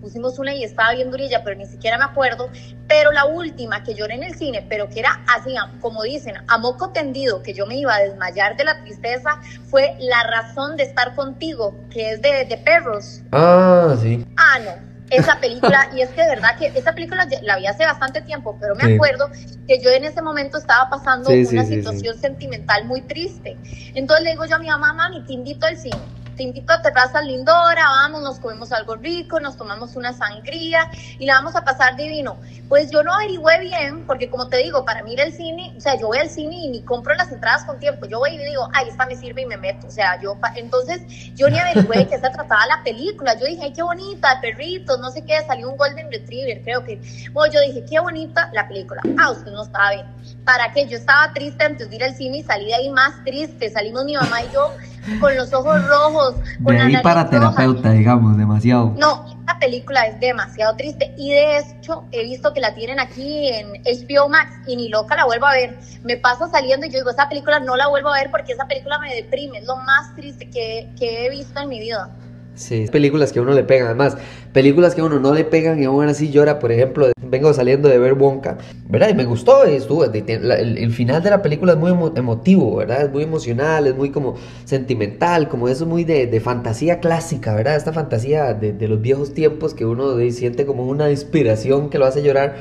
pusimos 0.02 0.40
una 0.40 0.56
y 0.56 0.64
estaba 0.64 0.94
bien 0.94 1.12
durilla, 1.12 1.44
pero 1.44 1.56
ni 1.56 1.68
siquiera 1.68 2.00
me 2.00 2.06
acuerdo, 2.06 2.50
pero 2.88 3.12
la 3.12 3.26
última 3.26 3.84
que 3.84 3.94
lloré 3.94 4.16
en 4.16 4.24
el 4.24 4.34
cine, 4.34 4.66
pero 4.68 4.90
que 4.90 5.02
era 5.02 5.24
así, 5.36 5.54
como 5.82 6.02
dicen, 6.02 6.34
a 6.48 6.58
moco 6.58 6.90
tendido, 6.90 7.44
que 7.44 7.54
yo 7.54 7.68
me 7.68 7.76
iba 7.76 7.94
a 7.94 8.00
desmayar 8.00 8.58
de 8.58 8.64
la 8.64 8.82
tristeza, 8.82 9.40
fue 9.70 9.96
La 10.00 10.24
razón 10.24 10.78
de 10.78 10.84
estar 10.84 11.14
contigo, 11.14 11.76
que 11.92 12.14
es 12.14 12.24
de, 12.24 12.46
de 12.46 12.58
perros. 12.58 13.22
Ah, 13.34 13.96
sí. 14.02 14.26
Ah, 14.36 14.58
no, 14.66 14.97
esa 15.10 15.40
película, 15.40 15.90
y 15.96 16.02
es 16.02 16.10
que 16.10 16.22
de 16.22 16.30
verdad 16.30 16.58
que 16.58 16.68
esa 16.68 16.94
película 16.94 17.28
la 17.42 17.58
vi 17.58 17.68
hace 17.68 17.86
bastante 17.86 18.22
tiempo, 18.22 18.58
pero 18.60 18.76
me 18.76 18.96
acuerdo 18.96 19.30
que 19.68 19.82
yo 19.82 19.90
en 19.90 20.04
ese 20.04 20.22
momento 20.22 20.58
estaba 20.58 20.90
pasando 20.90 21.30
una 21.30 21.66
situación 21.66 22.18
sentimental 22.20 22.86
muy 22.86 23.02
triste. 23.02 23.58
Entonces 23.94 24.26
le 24.26 24.32
digo 24.32 24.46
yo 24.46 24.56
a 24.56 24.60
mi 24.60 24.68
mamá, 24.68 24.94
mami, 24.94 25.24
te 25.26 25.34
invito 25.34 25.66
al 25.66 25.78
cine. 25.78 25.98
Te 26.38 26.44
invito 26.44 26.72
a 26.72 26.82
Terraza 26.82 27.22
Lindora, 27.22 27.84
vamos, 27.84 28.22
nos 28.22 28.40
comemos 28.40 28.72
algo 28.72 28.96
rico, 28.96 29.40
nos 29.40 29.58
tomamos 29.58 29.96
una 29.96 30.14
sangría 30.14 30.90
y 31.18 31.26
la 31.26 31.34
vamos 31.34 31.56
a 31.56 31.66
pasar 31.66 31.98
divino. 31.98 32.38
Pues 32.70 32.92
yo 32.92 33.02
no 33.04 33.14
averigüé 33.14 33.60
bien, 33.60 34.06
porque 34.06 34.30
como 34.30 34.48
te 34.48 34.58
digo, 34.58 34.86
para 34.86 35.04
mí 35.04 35.20
al 35.20 35.34
cine, 35.34 35.74
o 35.76 35.82
sea, 35.82 35.98
yo 36.00 36.08
voy 36.08 36.20
al 36.20 36.30
cine 36.30 36.56
y 36.56 36.70
ni 36.70 36.82
compro 36.84 37.16
las 37.16 37.32
entradas 37.32 37.66
con 37.66 37.80
tiempo, 37.80 38.06
yo 38.06 38.20
voy 38.20 38.36
y 38.36 38.38
digo, 38.38 38.70
ay, 38.74 38.88
esta 38.90 39.06
me 39.08 39.16
sirve 39.16 39.42
y 39.42 39.46
me 39.48 39.58
meto, 39.58 39.88
o 39.88 39.92
sea, 39.92 40.22
yo, 40.22 40.38
entonces 40.56 41.02
yo 41.34 41.50
ni 41.50 41.58
averigüé 41.58 42.08
qué 42.08 42.20
se 42.20 42.30
trataba 42.30 42.68
la 42.68 42.84
película, 42.84 43.38
yo 43.40 43.46
dije, 43.46 43.64
ay, 43.64 43.74
qué 43.74 43.82
bonita, 43.82 44.40
perritos, 44.40 45.00
no 45.00 45.10
sé 45.10 45.26
qué, 45.26 45.42
salió 45.48 45.72
un 45.72 45.78
Golden 45.78 46.12
Retriever, 46.12 46.62
creo 46.62 46.84
que, 46.84 47.02
bueno, 47.34 47.52
yo 47.52 47.62
dije, 47.62 47.84
qué 47.90 48.00
bonita 48.00 48.52
la 48.54 48.68
película, 48.68 49.02
ah, 49.18 49.32
usted 49.32 49.52
no 49.52 49.64
bien, 49.66 50.06
¿para 50.46 50.72
qué? 50.72 50.88
Yo 50.88 50.98
estaba 50.98 51.34
triste 51.34 51.64
antes 51.64 51.90
de 51.90 51.96
ir 51.96 52.04
al 52.04 52.16
cine 52.16 52.38
y 52.38 52.44
salí 52.44 52.68
de 52.68 52.76
ahí 52.76 52.90
más 52.90 53.24
triste, 53.24 53.70
salimos 53.72 54.06
mi 54.06 54.14
mamá 54.14 54.44
y 54.44 54.52
yo 54.52 54.76
con 55.20 55.36
los 55.36 55.54
ojos 55.54 55.88
rojos. 55.88 56.36
Con 56.64 56.76
de 56.76 56.82
ahí 56.82 56.98
para 57.02 57.30
terapeuta, 57.30 57.92
digamos, 57.92 58.38
demasiado. 58.38 58.94
No, 58.98 59.26
esta 59.40 59.60
película 59.60 60.06
es 60.08 60.20
demasiado 60.20 60.76
triste 60.76 61.14
y 61.18 61.32
de 61.32 61.60
hecho 61.60 62.04
he 62.12 62.24
visto 62.24 62.54
que 62.54 62.60
la 62.60 62.74
tienen 62.76 63.00
aquí 63.00 63.50
en 63.50 63.74
HBO 63.84 64.30
Max 64.30 64.52
y 64.68 64.76
ni 64.76 64.90
loca 64.90 65.16
la 65.16 65.26
vuelvo 65.26 65.46
a 65.46 65.54
ver. 65.54 65.80
Me 66.04 66.18
pasa 66.18 66.48
saliendo 66.50 66.86
y 66.86 66.90
yo 66.90 67.00
digo, 67.00 67.12
esa 67.12 67.30
película 67.30 67.60
no 67.60 67.76
la 67.76 67.88
vuelvo 67.88 68.10
a 68.10 68.20
ver 68.20 68.32
porque 68.32 68.54
esa 68.54 68.68
película 68.68 69.00
me 69.00 69.14
deprime, 69.14 69.60
es 69.60 69.66
lo 69.66 69.78
más 69.78 70.14
triste 70.16 70.50
que, 70.50 70.90
que 70.98 71.26
he 71.26 71.30
visto 71.30 71.60
en 71.60 71.70
mi 71.70 71.80
vida. 71.80 72.10
Sí, 72.58 72.88
películas 72.92 73.32
que 73.32 73.38
a 73.38 73.44
uno 73.44 73.54
le 73.54 73.64
pegan, 73.64 73.86
además, 73.86 74.18
películas 74.52 74.96
que 74.96 75.02
a 75.02 75.04
uno 75.04 75.20
no 75.20 75.32
le 75.32 75.44
pegan 75.44 75.80
y 75.80 75.86
aún 75.86 76.08
así 76.08 76.32
llora, 76.32 76.58
por 76.58 76.72
ejemplo, 76.72 77.12
vengo 77.22 77.54
saliendo 77.54 77.88
de 77.88 78.00
ver 78.00 78.14
Wonka, 78.14 78.58
¿verdad? 78.90 79.10
Y 79.10 79.14
me 79.14 79.26
gustó, 79.26 79.64
estuvo, 79.66 80.04
el, 80.04 80.78
el, 80.78 80.92
final 80.92 81.22
de 81.22 81.30
la 81.30 81.44
película 81.44 81.74
es 81.74 81.78
muy 81.78 81.92
emotivo, 82.16 82.78
¿verdad? 82.78 83.04
Es 83.04 83.12
muy 83.12 83.22
emocional, 83.22 83.86
es 83.86 83.96
muy 83.96 84.10
como 84.10 84.38
sentimental, 84.66 85.50
como 85.50 85.70
eso 85.70 85.86
muy 85.86 86.04
de, 86.04 86.26
de 86.26 86.40
fantasía 86.40 87.00
clásica, 87.00 87.54
¿verdad? 87.54 87.76
Esta 87.76 87.94
fantasía 87.94 88.56
de, 88.56 88.74
de, 88.74 88.88
los 88.88 89.00
viejos 89.02 89.36
tiempos 89.36 89.76
que 89.76 89.86
uno 89.86 90.18
siente 90.32 90.66
como 90.66 90.88
una 90.88 91.12
inspiración 91.12 91.92
que 91.92 92.00
lo 92.00 92.08
hace 92.08 92.24
llorar. 92.24 92.56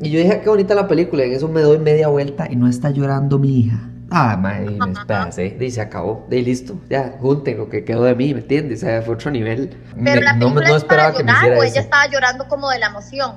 Y 0.00 0.10
yo 0.10 0.20
dije, 0.20 0.32
ah, 0.32 0.40
qué 0.42 0.48
bonita 0.48 0.76
la 0.76 0.86
película, 0.86 1.24
y 1.24 1.30
en 1.30 1.34
eso 1.34 1.48
me 1.48 1.62
doy 1.62 1.80
media 1.80 2.06
vuelta 2.06 2.46
y 2.48 2.54
no 2.54 2.68
está 2.68 2.90
llorando 2.90 3.40
mi 3.40 3.58
hija. 3.58 3.89
Ah, 4.10 4.36
madre, 4.36 4.76
espérate, 4.92 5.64
y 5.64 5.70
se 5.70 5.80
acabó, 5.80 6.26
de 6.28 6.42
listo, 6.42 6.80
ya, 6.88 7.16
junten 7.20 7.58
lo 7.58 7.68
que 7.68 7.84
quedó 7.84 8.02
de 8.02 8.16
mí, 8.16 8.34
¿me 8.34 8.40
entiendes? 8.40 8.82
O 8.82 8.86
sea, 8.86 9.02
fue 9.02 9.14
otro 9.14 9.30
nivel. 9.30 9.70
Pero 10.04 10.20
la 10.20 10.32
película 10.32 10.64
no, 10.64 10.70
no 10.72 10.76
esperaba 10.76 11.16
que 11.16 11.22
me 11.22 11.30
hiciera 11.30 11.58
o 11.58 11.62
ella 11.62 11.80
estaba 11.80 12.06
llorando 12.08 12.48
como 12.48 12.68
de 12.70 12.80
la 12.80 12.86
emoción. 12.86 13.36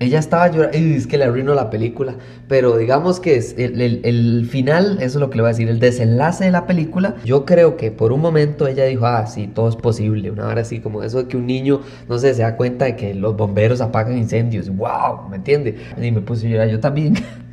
Ella 0.00 0.18
estaba 0.18 0.48
llorando, 0.48 0.78
y 0.78 0.94
es 0.94 1.06
que 1.06 1.18
le 1.18 1.24
arruinó 1.24 1.54
la 1.54 1.68
película, 1.68 2.14
pero 2.48 2.78
digamos 2.78 3.20
que 3.20 3.36
es 3.36 3.54
el, 3.58 3.80
el, 3.80 4.00
el, 4.04 4.48
final, 4.50 4.96
eso 4.96 5.04
es 5.06 5.14
lo 5.16 5.28
que 5.28 5.36
le 5.36 5.42
voy 5.42 5.50
a 5.50 5.52
decir, 5.52 5.68
el 5.68 5.78
desenlace 5.78 6.44
de 6.44 6.50
la 6.50 6.66
película, 6.66 7.16
yo 7.24 7.44
creo 7.44 7.76
que 7.76 7.90
por 7.92 8.10
un 8.10 8.20
momento 8.20 8.66
ella 8.66 8.86
dijo, 8.86 9.06
ah, 9.06 9.26
sí, 9.26 9.46
todo 9.46 9.68
es 9.68 9.76
posible, 9.76 10.30
una 10.30 10.48
hora 10.48 10.62
así 10.62 10.80
como 10.80 11.02
eso 11.02 11.18
de 11.18 11.28
que 11.28 11.36
un 11.36 11.46
niño, 11.46 11.82
no 12.08 12.18
sé, 12.18 12.34
se 12.34 12.42
da 12.42 12.56
cuenta 12.56 12.86
de 12.86 12.96
que 12.96 13.12
los 13.12 13.36
bomberos 13.36 13.82
apagan 13.82 14.16
incendios, 14.16 14.68
wow, 14.70 15.28
¿me 15.28 15.36
entiende? 15.36 15.76
Y 16.00 16.10
me 16.10 16.22
puse 16.22 16.46
a 16.46 16.50
llorar 16.50 16.68
yo 16.70 16.80
también. 16.80 17.14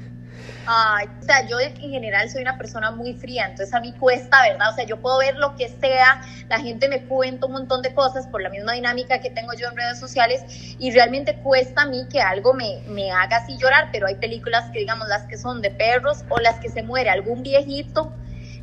Ay, 0.65 1.07
o 1.19 1.23
sea, 1.23 1.47
yo 1.47 1.59
en 1.59 1.75
general 1.75 2.29
soy 2.29 2.43
una 2.43 2.57
persona 2.57 2.91
muy 2.91 3.13
fría, 3.13 3.47
entonces 3.49 3.73
a 3.73 3.79
mí 3.79 3.93
cuesta, 3.93 4.43
¿verdad? 4.43 4.71
O 4.71 4.75
sea, 4.75 4.85
yo 4.85 4.97
puedo 5.01 5.17
ver 5.17 5.35
lo 5.37 5.55
que 5.55 5.69
sea, 5.69 6.21
la 6.49 6.59
gente 6.59 6.87
me 6.87 7.03
cuenta 7.05 7.47
un 7.47 7.53
montón 7.53 7.81
de 7.81 7.93
cosas 7.95 8.27
por 8.27 8.41
la 8.41 8.49
misma 8.49 8.73
dinámica 8.73 9.19
que 9.21 9.31
tengo 9.31 9.53
yo 9.53 9.67
en 9.69 9.75
redes 9.75 9.99
sociales 9.99 10.43
y 10.77 10.91
realmente 10.91 11.35
cuesta 11.37 11.83
a 11.83 11.85
mí 11.87 12.05
que 12.11 12.21
algo 12.21 12.53
me, 12.53 12.81
me 12.87 13.11
haga 13.11 13.37
así 13.37 13.57
llorar, 13.57 13.89
pero 13.91 14.05
hay 14.05 14.15
películas 14.15 14.69
que 14.71 14.79
digamos 14.79 15.07
las 15.07 15.23
que 15.23 15.37
son 15.37 15.61
de 15.61 15.71
perros 15.71 16.23
o 16.29 16.39
las 16.39 16.59
que 16.59 16.69
se 16.69 16.83
muere 16.83 17.09
algún 17.09 17.41
viejito, 17.41 18.13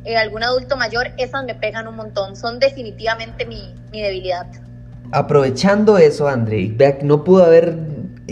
eh, 0.05 0.15
algún 0.15 0.43
adulto 0.43 0.77
mayor, 0.77 1.11
esas 1.17 1.43
me 1.43 1.55
pegan 1.55 1.87
un 1.87 1.97
montón, 1.97 2.37
son 2.37 2.59
definitivamente 2.59 3.45
mi, 3.45 3.75
mi 3.91 4.01
debilidad. 4.01 4.47
Aprovechando 5.11 5.97
eso, 5.97 6.27
André, 6.27 6.75
no 7.01 7.23
pudo 7.23 7.43
haber 7.43 7.75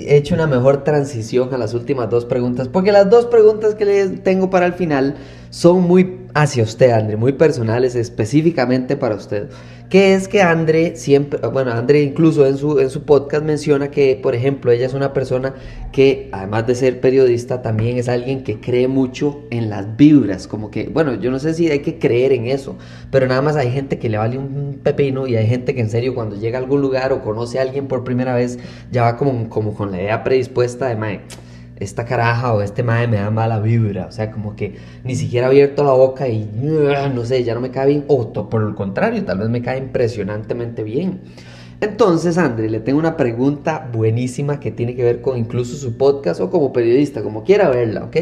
hecho 0.07 0.35
una 0.35 0.47
mejor 0.47 0.83
transición 0.83 1.53
a 1.53 1.57
las 1.57 1.73
últimas 1.73 2.09
dos 2.09 2.25
preguntas, 2.25 2.67
porque 2.67 2.91
las 2.91 3.09
dos 3.09 3.25
preguntas 3.25 3.75
que 3.75 3.85
le 3.85 4.07
tengo 4.09 4.49
para 4.49 4.65
el 4.65 4.73
final 4.73 5.15
son 5.49 5.83
muy 5.83 6.27
hacia 6.33 6.63
usted, 6.63 6.91
André, 6.91 7.17
muy 7.17 7.33
personales, 7.33 7.95
específicamente 7.95 8.95
para 8.95 9.15
usted 9.15 9.49
que 9.89 10.13
es 10.13 10.27
que 10.27 10.41
André 10.41 10.97
siempre, 10.97 11.39
bueno, 11.47 11.71
André 11.71 12.01
incluso 12.01 12.45
en 12.45 12.57
su, 12.57 12.79
en 12.79 12.89
su 12.89 13.03
podcast 13.03 13.45
menciona 13.45 13.89
que, 13.89 14.19
por 14.21 14.35
ejemplo, 14.35 14.71
ella 14.71 14.85
es 14.85 14.93
una 14.93 15.13
persona 15.13 15.55
que, 15.93 16.29
además 16.33 16.67
de 16.67 16.75
ser 16.75 16.99
periodista, 16.99 17.61
también 17.61 17.97
es 17.97 18.09
alguien 18.09 18.43
que 18.43 18.59
cree 18.59 18.87
mucho 18.89 19.43
en 19.49 19.69
las 19.69 19.95
vibras, 19.95 20.47
como 20.47 20.71
que, 20.71 20.89
bueno, 20.89 21.15
yo 21.15 21.31
no 21.31 21.39
sé 21.39 21.53
si 21.53 21.69
hay 21.69 21.79
que 21.79 21.99
creer 21.99 22.33
en 22.33 22.47
eso, 22.47 22.75
pero 23.11 23.27
nada 23.27 23.41
más 23.41 23.55
hay 23.55 23.71
gente 23.71 23.97
que 23.97 24.09
le 24.09 24.17
vale 24.17 24.37
un 24.37 24.79
pepino 24.83 25.25
y 25.25 25.37
hay 25.37 25.47
gente 25.47 25.73
que 25.73 25.81
en 25.81 25.89
serio 25.89 26.13
cuando 26.13 26.35
llega 26.35 26.59
a 26.59 26.61
algún 26.61 26.81
lugar 26.81 27.13
o 27.13 27.21
conoce 27.21 27.59
a 27.59 27.61
alguien 27.61 27.87
por 27.87 28.03
primera 28.03 28.35
vez, 28.35 28.59
ya 28.91 29.03
va 29.03 29.15
como, 29.15 29.49
como 29.49 29.73
con 29.73 29.91
la 29.91 30.01
idea 30.01 30.23
predispuesta 30.23 30.87
de, 30.87 30.95
mae, 30.97 31.21
esta 31.79 32.05
caraja 32.05 32.53
o 32.53 32.61
este 32.61 32.83
madre 32.83 33.07
me 33.07 33.17
da 33.17 33.31
mala 33.31 33.59
vibra. 33.59 34.07
O 34.07 34.11
sea, 34.11 34.31
como 34.31 34.55
que 34.55 34.75
ni 35.03 35.15
siquiera 35.15 35.47
abierto 35.47 35.83
la 35.83 35.93
boca 35.93 36.27
y 36.27 36.49
no 36.53 37.25
sé, 37.25 37.43
ya 37.43 37.53
no 37.53 37.61
me 37.61 37.71
cae 37.71 37.87
bien. 37.87 38.05
O 38.07 38.31
por 38.49 38.63
el 38.63 38.75
contrario, 38.75 39.23
tal 39.23 39.39
vez 39.39 39.49
me 39.49 39.61
cae 39.61 39.77
impresionantemente 39.77 40.83
bien. 40.83 41.21
Entonces, 41.79 42.39
André, 42.39 42.69
le 42.71 42.79
tengo 42.79 42.97
una 42.97 43.17
pregunta 43.17 43.87
buenísima 43.93 44.59
que 44.59 44.71
tiene 44.71 44.95
que 44.95 45.03
ver 45.03 45.21
con 45.21 45.37
incluso 45.37 45.77
su 45.77 45.95
podcast 45.95 46.41
o 46.41 46.49
como 46.49 46.73
periodista, 46.73 47.21
como 47.21 47.43
quiera 47.43 47.69
verla, 47.69 48.05
¿ok? 48.05 48.17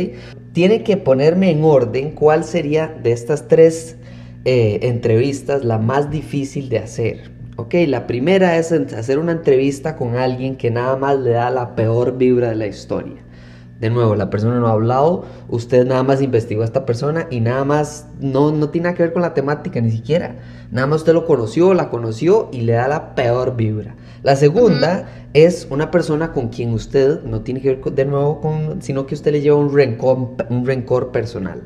Tiene 0.52 0.84
que 0.84 0.98
ponerme 0.98 1.52
en 1.52 1.64
orden 1.64 2.12
cuál 2.12 2.44
sería 2.44 2.88
de 2.88 3.14
estas 3.14 3.48
tres 3.48 3.96
eh, 4.44 4.80
entrevistas 4.82 5.64
la 5.64 5.78
más 5.78 6.12
difícil 6.12 6.68
de 6.68 6.80
hacer. 6.80 7.32
Ok, 7.56 7.76
la 7.88 8.06
primera 8.08 8.58
es 8.58 8.74
hacer 8.74 9.20
una 9.20 9.32
entrevista 9.32 9.96
con 9.96 10.18
alguien 10.18 10.58
que 10.58 10.70
nada 10.70 10.98
más 10.98 11.18
le 11.18 11.32
da 11.32 11.50
la 11.50 11.76
peor 11.76 12.18
vibra 12.18 12.50
de 12.50 12.56
la 12.56 12.68
historia. 12.68 13.25
De 13.80 13.90
nuevo, 13.90 14.16
la 14.16 14.30
persona 14.30 14.58
no 14.58 14.68
ha 14.68 14.72
hablado, 14.72 15.26
usted 15.50 15.86
nada 15.86 16.02
más 16.02 16.22
investigó 16.22 16.62
a 16.62 16.66
esta 16.66 16.86
persona 16.86 17.28
y 17.30 17.42
nada 17.42 17.66
más 17.66 18.08
no, 18.22 18.52
no 18.52 18.70
tiene 18.70 18.86
nada 18.86 18.96
que 18.96 19.04
ver 19.04 19.12
con 19.12 19.22
la 19.22 19.34
temática 19.34 19.82
ni 19.82 19.92
siquiera. 19.92 20.38
Nada 20.72 20.88
más 20.88 21.02
usted 21.02 21.14
lo 21.14 21.26
conoció, 21.26 21.74
la 21.74 21.90
conoció 21.90 22.50
y 22.54 22.62
le 22.62 22.74
da 22.74 22.88
la 22.88 23.16
peor 23.16 23.58
vibra. 23.58 23.96
La 24.24 24.38
segunda 24.38 25.08
es 25.34 25.68
una 25.70 25.92
persona 25.92 26.32
con 26.32 26.48
quien 26.48 26.74
usted 26.74 27.22
no 27.24 27.42
tiene 27.42 27.62
que 27.62 27.76
ver 27.76 27.94
de 27.94 28.06
nuevo 28.06 28.40
con, 28.40 28.82
sino 28.82 29.06
que 29.06 29.14
usted 29.14 29.34
le 29.34 29.42
lleva 29.42 29.58
un 29.58 29.74
rencor, 29.74 30.30
un 30.50 30.66
rencor 30.66 31.12
personal. 31.12 31.62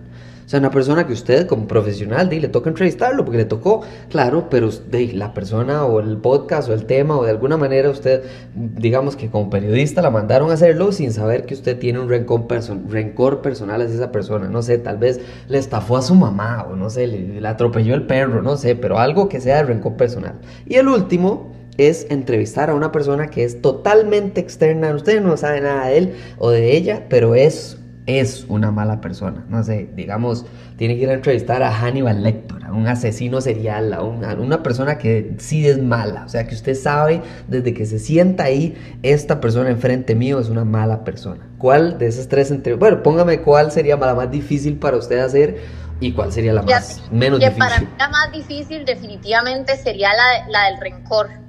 O 0.50 0.52
sea, 0.52 0.60
una 0.60 0.72
persona 0.72 1.06
que 1.06 1.14
usted 1.14 1.46
como 1.46 1.68
profesional 1.68 2.28
de, 2.28 2.40
le 2.40 2.48
toca 2.48 2.72
entrevistarlo 2.72 3.24
porque 3.24 3.38
le 3.38 3.46
tocó, 3.46 3.82
claro, 4.10 4.48
pero 4.50 4.72
de, 4.72 5.14
la 5.14 5.32
persona 5.32 5.86
o 5.86 6.00
el 6.00 6.18
podcast 6.18 6.70
o 6.70 6.74
el 6.74 6.86
tema 6.88 7.16
o 7.20 7.24
de 7.24 7.30
alguna 7.30 7.56
manera 7.56 7.88
usted, 7.92 8.24
digamos 8.56 9.16
que 9.16 9.30
como 9.30 9.52
periodista 9.52 10.02
la 10.02 10.10
mandaron 10.10 10.50
a 10.50 10.56
hacerlo 10.56 10.92
sin 10.92 11.14
saber 11.14 11.46
que 11.46 11.54
usted 11.54 11.78
tiene 11.78 12.00
un 12.00 12.10
rencor, 12.10 12.48
rencor 12.90 13.44
personal 13.44 13.84
hacia 13.84 13.94
esa 13.94 14.12
persona. 14.12 14.50
No 14.50 14.64
sé, 14.64 14.80
tal 14.80 14.98
vez 14.98 15.20
le 15.48 15.60
estafó 15.60 15.98
a 15.98 16.02
su 16.02 16.16
mamá 16.16 16.66
o 16.68 16.76
no 16.76 16.90
sé, 16.90 17.06
le, 17.06 17.40
le 17.40 17.48
atropelló 17.48 17.94
el 17.94 18.08
perro, 18.08 18.42
no 18.42 18.58
sé, 18.58 18.74
pero 18.76 18.98
algo 18.98 19.30
que 19.30 19.42
sea 19.42 19.58
de 19.58 19.64
rencor 19.66 19.98
personal. 19.98 20.34
Y 20.66 20.78
el 20.78 20.88
último 20.88 21.52
es 21.78 22.08
entrevistar 22.10 22.72
a 22.72 22.74
una 22.74 22.92
persona 22.92 23.28
que 23.28 23.44
es 23.44 23.62
totalmente 23.62 24.42
externa, 24.42 24.96
usted 24.96 25.22
no 25.22 25.38
sabe 25.38 25.62
nada 25.62 25.90
de 25.90 25.98
él 26.00 26.14
o 26.40 26.50
de 26.50 26.76
ella, 26.76 27.06
pero 27.08 27.36
es 27.36 27.79
es 28.10 28.46
una 28.50 28.72
mala 28.72 29.02
persona. 29.02 29.46
No 29.50 29.64
sé, 29.64 29.90
digamos, 29.96 30.46
tiene 30.78 30.96
que 30.96 31.04
ir 31.04 31.10
a 31.10 31.14
entrevistar 31.14 31.62
a 31.62 31.72
Hannibal 31.72 32.24
Lecter, 32.24 32.66
a 32.66 32.72
un 32.72 32.88
asesino 32.88 33.42
serial, 33.42 33.94
a 33.94 34.02
una, 34.02 34.64
persona 34.64 34.98
que 34.98 35.36
sí 35.38 35.68
es 35.68 35.82
mala. 35.82 36.24
O 36.26 36.30
sea, 36.30 36.48
que 36.48 36.56
usted 36.56 36.76
sabe 36.76 37.22
desde 37.48 37.74
que 37.74 37.86
se 37.86 38.00
sienta 38.00 38.46
ahí, 38.46 38.76
esta 39.04 39.40
persona 39.40 39.70
enfrente 39.70 40.16
mío 40.16 40.40
es 40.40 40.50
una 40.50 40.66
mala 40.66 41.04
persona. 41.04 41.48
¿Cuál 41.58 41.98
de 41.98 42.08
esas 42.08 42.28
tres 42.28 42.52
entrevistas? 42.52 42.80
Bueno, 42.80 43.04
póngame 43.04 43.42
cuál 43.42 43.72
sería 43.72 43.98
la 43.98 44.16
más 44.16 44.32
difícil 44.32 44.78
para 44.78 44.98
usted 44.98 45.20
hacer 45.20 45.58
y 46.00 46.14
cuál 46.14 46.32
sería 46.32 46.54
la 46.54 46.64
más 46.64 47.04
menos 47.12 47.40
difícil. 47.40 47.60
Para 47.60 47.80
mí 47.82 47.88
la 47.98 48.10
más 48.10 48.32
difícil 48.32 48.86
definitivamente 48.86 49.76
sería 49.78 50.10
la, 50.14 50.48
la 50.48 50.70
del 50.70 50.80
rencor 50.80 51.49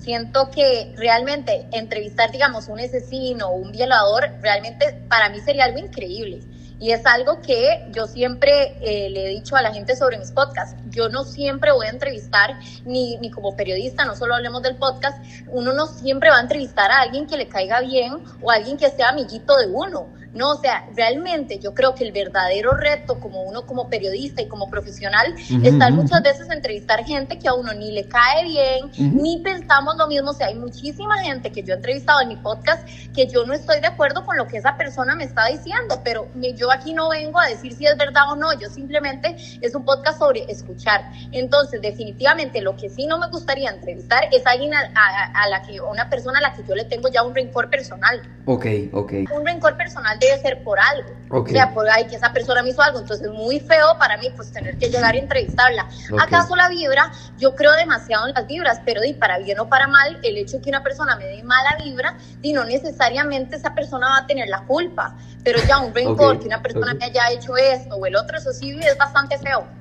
siento 0.00 0.50
que 0.50 0.92
realmente 0.96 1.66
entrevistar, 1.72 2.30
digamos, 2.30 2.68
un 2.68 2.80
asesino 2.80 3.48
o 3.48 3.56
un 3.56 3.72
violador, 3.72 4.30
realmente 4.40 5.04
para 5.08 5.28
mí 5.28 5.40
sería 5.40 5.64
algo 5.64 5.78
increíble. 5.78 6.40
Y 6.78 6.92
es 6.92 7.04
algo 7.04 7.42
que 7.42 7.86
yo 7.90 8.06
siempre 8.06 8.78
eh, 8.80 9.10
le 9.10 9.26
he 9.26 9.28
dicho 9.28 9.54
a 9.54 9.60
la 9.60 9.70
gente 9.70 9.94
sobre 9.96 10.16
mis 10.16 10.32
podcasts. 10.32 10.80
Yo 10.88 11.10
no 11.10 11.24
siempre 11.24 11.72
voy 11.72 11.86
a 11.86 11.90
entrevistar, 11.90 12.58
ni, 12.86 13.18
ni 13.18 13.30
como 13.30 13.54
periodista, 13.54 14.06
no 14.06 14.16
solo 14.16 14.34
hablemos 14.34 14.62
del 14.62 14.76
podcast, 14.76 15.22
uno 15.48 15.74
no 15.74 15.86
siempre 15.86 16.30
va 16.30 16.38
a 16.38 16.40
entrevistar 16.40 16.90
a 16.90 17.02
alguien 17.02 17.26
que 17.26 17.36
le 17.36 17.48
caiga 17.48 17.82
bien 17.82 18.24
o 18.40 18.50
a 18.50 18.54
alguien 18.54 18.78
que 18.78 18.88
sea 18.88 19.10
amiguito 19.10 19.58
de 19.58 19.66
uno 19.66 20.08
No, 20.32 20.50
o 20.52 20.56
sea, 20.60 20.86
realmente 20.94 21.58
yo 21.58 21.74
creo 21.74 21.94
que 21.94 22.04
el 22.04 22.12
verdadero 22.12 22.72
reto 22.74 23.18
como 23.18 23.42
uno 23.42 23.66
como 23.66 23.88
periodista 23.88 24.42
y 24.42 24.46
como 24.48 24.70
profesional 24.70 25.34
estar 25.64 25.92
ujú, 25.92 26.02
muchas 26.02 26.22
veces 26.22 26.48
a 26.50 26.54
entrevistar 26.54 27.04
gente 27.04 27.38
que 27.38 27.48
a 27.48 27.54
uno 27.54 27.72
ni 27.74 27.90
le 27.92 28.06
cae 28.06 28.44
bien, 28.44 28.84
Ujú. 28.86 29.22
ni 29.22 29.38
pensamos 29.42 29.96
lo 29.96 30.06
mismo. 30.06 30.30
O 30.30 30.34
sea, 30.34 30.46
hay 30.48 30.54
muchísima 30.54 31.18
gente 31.22 31.50
que 31.50 31.62
yo 31.62 31.74
he 31.74 31.76
entrevistado 31.76 32.20
en 32.20 32.28
mi 32.28 32.36
podcast 32.36 32.86
que 33.14 33.26
yo 33.26 33.44
no 33.44 33.54
estoy 33.54 33.80
de 33.80 33.88
acuerdo 33.88 34.24
con 34.24 34.36
lo 34.36 34.46
que 34.46 34.58
esa 34.58 34.76
persona 34.76 35.16
me 35.16 35.24
está 35.24 35.46
diciendo, 35.46 36.00
pero 36.04 36.28
yo 36.56 36.70
aquí 36.70 36.94
no 36.94 37.08
vengo 37.08 37.40
a 37.40 37.46
decir 37.46 37.72
si 37.74 37.86
es 37.86 37.96
verdad 37.96 38.30
o 38.30 38.36
no, 38.36 38.52
yo 38.58 38.68
simplemente 38.68 39.36
es 39.60 39.74
un 39.74 39.84
podcast 39.84 40.18
sobre 40.20 40.44
escuchar. 40.50 41.10
Entonces, 41.32 41.80
definitivamente 41.82 42.60
lo 42.60 42.76
que 42.76 42.88
sí 42.88 43.06
no 43.06 43.18
me 43.18 43.28
gustaría 43.30 43.70
entrevistar 43.70 44.28
es 44.30 44.46
a 44.46 44.50
alguien 44.50 44.74
a, 44.74 44.80
a- 44.94 45.42
a 45.42 45.48
la 45.48 45.62
que, 45.62 45.80
una 45.80 46.08
persona 46.08 46.38
a 46.38 46.42
la 46.42 46.52
que 46.54 46.62
yo 46.68 46.74
le 46.76 46.84
tengo 46.84 47.08
ya 47.08 47.22
un 47.24 47.34
rencor 47.34 47.68
personal 47.68 48.22
Ok, 48.46 48.66
ok. 48.92 49.12
un 49.34 49.44
rencor 49.46 49.76
personal 49.76 50.18
debe 50.20 50.40
ser 50.40 50.62
por 50.62 50.78
algo. 50.78 51.10
Ok. 51.30 51.48
O 51.48 51.52
sea, 51.52 51.72
por 51.72 51.88
ay, 51.88 52.06
que 52.06 52.16
esa 52.16 52.32
persona 52.32 52.62
me 52.62 52.70
hizo 52.70 52.82
algo. 52.82 53.00
Entonces 53.00 53.26
es 53.26 53.32
muy 53.32 53.60
feo 53.60 53.96
para 53.98 54.16
mí 54.18 54.28
pues 54.36 54.52
tener 54.52 54.76
que 54.78 54.88
llegar 54.90 55.14
a 55.14 55.18
entrevistarla. 55.18 55.88
Ok. 56.12 56.20
¿Acaso 56.20 56.54
la 56.56 56.68
vibra? 56.68 57.10
Yo 57.38 57.54
creo 57.54 57.72
demasiado 57.72 58.28
en 58.28 58.34
las 58.34 58.46
vibras, 58.46 58.80
pero 58.84 59.00
di 59.00 59.14
para 59.14 59.38
bien 59.38 59.58
o 59.58 59.68
para 59.68 59.88
mal, 59.88 60.18
el 60.22 60.36
hecho 60.36 60.58
de 60.58 60.62
que 60.62 60.70
una 60.70 60.82
persona 60.82 61.16
me 61.16 61.26
dé 61.26 61.42
mala 61.42 61.76
vibra, 61.82 62.16
di 62.40 62.52
no 62.52 62.64
necesariamente 62.64 63.56
esa 63.56 63.74
persona 63.74 64.08
va 64.08 64.18
a 64.18 64.26
tener 64.26 64.48
la 64.48 64.64
culpa. 64.66 65.16
Pero 65.42 65.58
ya 65.66 65.78
un 65.78 65.94
rencor, 65.94 66.36
Ok, 66.36 66.42
que 66.42 66.46
una 66.46 66.62
persona 66.62 66.94
me 66.94 67.06
haya 67.06 67.30
hecho 67.30 67.56
esto 67.56 67.96
o 67.96 68.06
el 68.06 68.14
otro, 68.16 68.36
eso 68.36 68.52
sí 68.52 68.78
es 68.78 68.98
bastante 68.98 69.38
feo. 69.38 69.79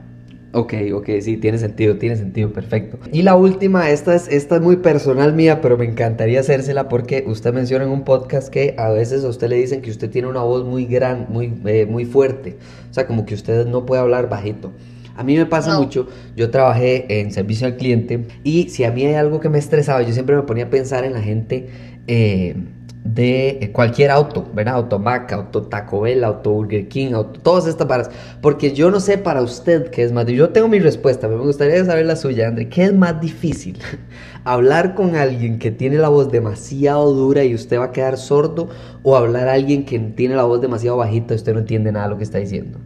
Ok, 0.52 0.74
ok, 0.94 1.10
sí, 1.22 1.38
tiene 1.38 1.60
sentido, 1.60 1.98
tiene 1.98 2.16
sentido, 2.16 2.52
perfecto. 2.52 2.98
Y 3.12 3.22
la 3.22 3.36
última, 3.36 3.92
esta 3.92 4.16
es, 4.16 4.28
esta 4.28 4.56
es 4.56 4.62
muy 4.62 4.78
personal 4.78 5.34
mía, 5.34 5.62
pero 5.62 5.78
me 5.78 5.86
encantaría 5.86 6.40
hacérsela 6.40 6.90
porque 6.90 7.24
usted 7.28 7.54
menciona 7.54 7.86
en 7.86 7.92
un 7.92 8.04
podcast 8.04 8.50
que 8.50 8.74
a 8.80 8.90
veces 8.90 9.24
a 9.24 9.28
usted 9.28 9.48
le 9.50 9.58
dicen 9.58 9.82
que 9.82 9.92
usted 9.92 10.10
tiene 10.10 10.28
una 10.28 10.42
voz 10.42 10.66
muy 10.66 10.86
gran, 10.86 11.28
muy, 11.30 11.54
eh, 11.66 11.86
muy 11.88 12.06
fuerte. 12.06 12.58
O 12.90 12.94
sea, 12.94 13.06
como 13.06 13.28
que 13.28 13.36
usted 13.36 13.68
no 13.68 13.86
puede 13.86 14.02
hablar 14.02 14.28
bajito. 14.28 14.72
A 15.16 15.24
mí 15.24 15.36
me 15.38 15.46
pasa 15.46 15.74
No. 15.74 15.82
mucho, 15.84 16.08
yo 16.36 16.50
trabajé 16.50 17.20
en 17.20 17.32
servicio 17.32 17.68
al 17.68 17.76
cliente 17.76 18.26
y 18.44 18.70
si 18.70 18.86
a 18.86 18.92
mí 18.92 19.06
hay 19.06 19.16
algo 19.16 19.40
que 19.40 19.50
me 19.50 19.60
estresaba, 19.60 20.02
yo 20.02 20.14
siempre 20.14 20.36
me 20.36 20.44
ponía 20.44 20.64
a 20.66 20.70
pensar 20.72 21.04
en 21.04 21.14
la 21.14 21.22
gente 21.22 21.68
eh, 22.08 22.56
de 23.04 23.72
cualquier 23.74 24.12
auto, 24.12 24.50
¿verdad? 24.54 24.76
Automac, 24.76 25.32
Auto 25.32 25.64
Taco 25.64 26.02
Bell, 26.02 26.24
Auto 26.24 26.52
Burger 26.52 26.88
King, 26.90 27.14
auto, 27.14 27.40
todas 27.40 27.66
estas 27.66 27.88
varas. 27.88 28.10
Porque 28.42 28.74
yo 28.74 28.92
no 28.92 29.00
sé 29.00 29.18
para 29.18 29.42
usted 29.42 29.90
qué 29.90 30.04
es 30.04 30.12
más. 30.12 30.26
Yo 30.28 30.50
tengo 30.50 30.68
mi 30.68 30.80
respuesta, 30.80 31.28
me 31.28 31.38
gustaría 31.38 31.84
saber 31.86 32.06
la 32.06 32.16
suya, 32.16 32.48
André. 32.48 32.68
¿Qué 32.68 32.84
es 32.86 32.94
más 32.94 33.20
difícil? 33.22 33.80
¿Hablar 34.44 34.96
con 34.96 35.16
alguien 35.16 35.60
que 35.60 35.72
tiene 35.72 35.98
la 35.98 36.10
voz 36.10 36.32
demasiado 36.32 37.14
dura 37.14 37.44
y 37.44 37.56
usted 37.56 37.80
va 37.80 37.86
a 37.86 37.92
quedar 37.92 38.18
sordo? 38.18 38.70
¿O 39.04 39.16
hablar 39.16 39.48
a 39.48 39.54
alguien 39.54 39.86
que 39.86 39.98
tiene 40.00 40.36
la 40.36 40.44
voz 40.44 40.60
demasiado 40.62 40.98
bajita 40.98 41.34
y 41.34 41.38
usted 41.38 41.54
no 41.54 41.60
entiende 41.60 41.92
nada 41.92 42.06
de 42.06 42.12
lo 42.12 42.18
que 42.18 42.26
está 42.26 42.38
diciendo? 42.38 42.80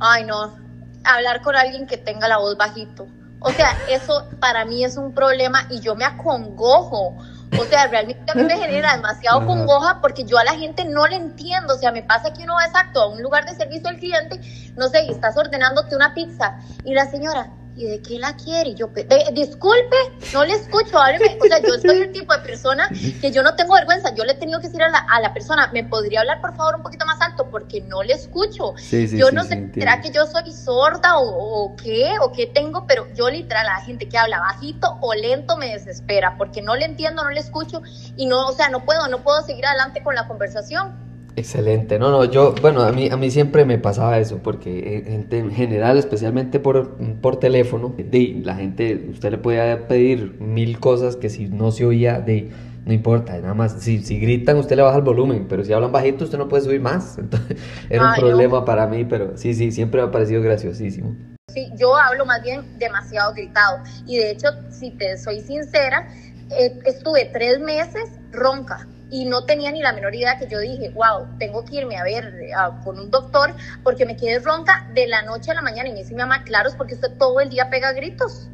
Ay, 0.00 0.24
no. 0.24 0.56
Hablar 1.04 1.42
con 1.42 1.54
alguien 1.54 1.86
que 1.86 1.98
tenga 1.98 2.26
la 2.26 2.38
voz 2.38 2.56
bajito. 2.56 3.06
O 3.40 3.50
sea, 3.50 3.76
eso 3.88 4.28
para 4.40 4.64
mí 4.64 4.84
es 4.84 4.96
un 4.96 5.12
problema 5.12 5.66
y 5.70 5.80
yo 5.80 5.94
me 5.94 6.04
acongojo. 6.04 7.16
O 7.58 7.64
sea, 7.64 7.86
realmente 7.86 8.30
a 8.30 8.34
mí 8.34 8.44
me 8.44 8.56
genera 8.58 8.96
demasiado 8.96 9.46
congoja 9.46 10.00
porque 10.00 10.24
yo 10.24 10.38
a 10.38 10.44
la 10.44 10.54
gente 10.54 10.84
no 10.84 11.06
le 11.06 11.16
entiendo. 11.16 11.74
O 11.74 11.78
sea, 11.78 11.92
me 11.92 12.02
pasa 12.02 12.32
que 12.32 12.42
uno 12.42 12.54
va 12.54 12.64
exacto 12.64 13.00
a 13.00 13.08
un 13.08 13.22
lugar 13.22 13.44
de 13.44 13.54
servicio 13.54 13.88
al 13.88 13.98
cliente, 13.98 14.40
no 14.76 14.88
sé, 14.88 15.04
y 15.04 15.10
estás 15.10 15.36
ordenándote 15.36 15.96
una 15.96 16.14
pizza 16.14 16.58
y 16.84 16.94
la 16.94 17.06
señora, 17.06 17.50
¿y 17.78 17.86
de 17.86 18.02
qué 18.02 18.18
la 18.18 18.34
quiere? 18.36 18.70
Y 18.70 18.74
yo, 18.74 18.92
"Pe- 18.92 19.04
de- 19.04 19.28
disculpe, 19.32 19.96
no 20.32 20.44
le 20.44 20.54
escucho, 20.54 20.98
hábleme. 20.98 21.38
O 21.40 21.44
sea, 21.46 21.58
yo 21.60 21.74
soy 21.80 21.98
el 22.02 22.12
tipo 22.12 22.32
de 22.34 22.40
persona 22.40 22.88
que 23.20 23.30
yo 23.30 23.42
no 23.42 23.54
tengo 23.54 23.74
vergüenza. 23.74 24.14
Yo 24.14 24.24
le 24.24 24.32
he 24.32 24.34
tenido 24.34 24.60
que 24.60 24.66
decir 24.66 24.82
a 24.82 24.88
la, 24.88 24.98
a 24.98 25.20
la 25.20 25.32
persona, 25.32 25.70
¿me 25.72 25.84
podría 25.84 26.20
hablar 26.20 26.40
por 26.40 26.54
favor 26.56 26.76
un 26.76 26.82
poquito 26.82 27.06
más 27.06 27.20
alto? 27.20 27.48
Porque 27.50 27.80
no 27.82 28.02
le 28.02 28.14
escucho. 28.14 28.74
Sí, 28.76 29.06
sí, 29.08 29.16
yo 29.16 29.28
sí, 29.28 29.34
no 29.34 29.44
sé. 29.44 29.70
¿será 29.72 30.00
que 30.00 30.10
yo 30.10 30.26
soy 30.26 30.52
sorda 30.52 31.18
o, 31.18 31.28
o 31.64 31.76
qué? 31.76 32.14
¿O 32.20 32.32
qué 32.32 32.46
tengo? 32.46 32.86
Pero 32.86 33.06
yo 33.14 33.30
literal, 33.30 33.66
a 33.68 33.74
la 33.78 33.80
gente 33.84 34.08
que 34.08 34.18
habla 34.18 34.40
bajito 34.40 34.98
o 35.00 35.14
lento 35.14 35.56
me 35.56 35.72
desespera 35.72 36.36
porque 36.36 36.62
no 36.62 36.74
le 36.76 36.84
entiendo, 36.84 37.22
no 37.22 37.30
le 37.30 37.40
escucho 37.40 37.80
y 38.16 38.26
no, 38.26 38.46
o 38.46 38.52
sea, 38.52 38.68
no 38.68 38.84
puedo, 38.84 39.06
no 39.08 39.22
puedo 39.22 39.42
seguir 39.42 39.64
adelante 39.66 40.02
con 40.02 40.14
la 40.14 40.26
conversación. 40.26 41.07
Excelente, 41.38 42.00
no, 42.00 42.10
no, 42.10 42.24
yo, 42.24 42.52
bueno, 42.60 42.82
a 42.82 42.90
mí, 42.90 43.08
a 43.10 43.16
mí 43.16 43.30
siempre 43.30 43.64
me 43.64 43.78
pasaba 43.78 44.18
eso, 44.18 44.40
porque 44.42 44.96
eh, 44.96 45.04
gente 45.08 45.38
en 45.38 45.52
general, 45.52 45.96
especialmente 45.96 46.58
por, 46.58 46.96
por 47.20 47.38
teléfono, 47.38 47.94
de, 47.96 48.40
la 48.42 48.56
gente, 48.56 49.06
usted 49.12 49.30
le 49.30 49.38
podía 49.38 49.86
pedir 49.86 50.40
mil 50.40 50.80
cosas 50.80 51.14
que 51.14 51.30
si 51.30 51.46
no 51.46 51.70
se 51.70 51.86
oía, 51.86 52.18
de, 52.18 52.50
no 52.84 52.92
importa, 52.92 53.38
nada 53.38 53.54
más, 53.54 53.76
si, 53.78 54.02
si 54.02 54.18
gritan 54.18 54.56
usted 54.56 54.74
le 54.74 54.82
baja 54.82 54.96
el 54.96 55.04
volumen, 55.04 55.46
pero 55.48 55.64
si 55.64 55.72
hablan 55.72 55.92
bajito 55.92 56.24
usted 56.24 56.38
no 56.38 56.48
puede 56.48 56.64
subir 56.64 56.80
más, 56.80 57.18
entonces 57.18 57.56
era 57.88 58.02
un 58.02 58.10
no. 58.10 58.16
problema 58.16 58.64
para 58.64 58.88
mí, 58.88 59.04
pero 59.04 59.36
sí, 59.36 59.54
sí, 59.54 59.70
siempre 59.70 60.02
me 60.02 60.08
ha 60.08 60.10
parecido 60.10 60.42
graciosísimo. 60.42 61.14
Sí, 61.54 61.70
yo 61.76 61.96
hablo 61.96 62.26
más 62.26 62.42
bien 62.42 62.62
demasiado 62.80 63.32
gritado 63.32 63.78
y 64.06 64.16
de 64.16 64.32
hecho, 64.32 64.48
si 64.70 64.90
te 64.90 65.16
soy 65.16 65.40
sincera, 65.40 66.08
eh, 66.50 66.80
estuve 66.84 67.30
tres 67.32 67.60
meses 67.60 68.10
ronca. 68.32 68.88
Y 69.10 69.24
no 69.24 69.44
tenía 69.44 69.70
ni 69.72 69.80
la 69.80 69.92
menor 69.92 70.14
idea 70.14 70.38
que 70.38 70.46
yo 70.48 70.58
dije, 70.58 70.90
wow, 70.90 71.26
tengo 71.38 71.64
que 71.64 71.76
irme 71.76 71.96
a 71.96 72.02
ver 72.04 72.32
a- 72.56 72.80
con 72.84 72.98
un 72.98 73.10
doctor 73.10 73.54
porque 73.82 74.04
me 74.04 74.16
quedé 74.16 74.38
ronca 74.40 74.86
de 74.94 75.06
la 75.06 75.22
noche 75.22 75.50
a 75.50 75.54
la 75.54 75.62
mañana. 75.62 75.88
Y 75.88 75.92
me 75.92 75.98
dice 76.00 76.12
mi 76.12 76.18
mamá, 76.20 76.44
claro, 76.44 76.68
es 76.68 76.74
porque 76.74 76.94
usted 76.94 77.12
todo 77.18 77.40
el 77.40 77.48
día 77.48 77.70
pega 77.70 77.92
gritos. 77.92 78.48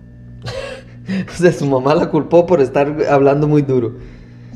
O 1.28 1.32
sea, 1.36 1.52
su 1.52 1.66
mamá 1.66 1.94
la 1.94 2.08
culpó 2.08 2.46
por 2.46 2.62
estar 2.62 2.86
hablando 3.10 3.46
muy 3.46 3.60
duro. 3.60 3.98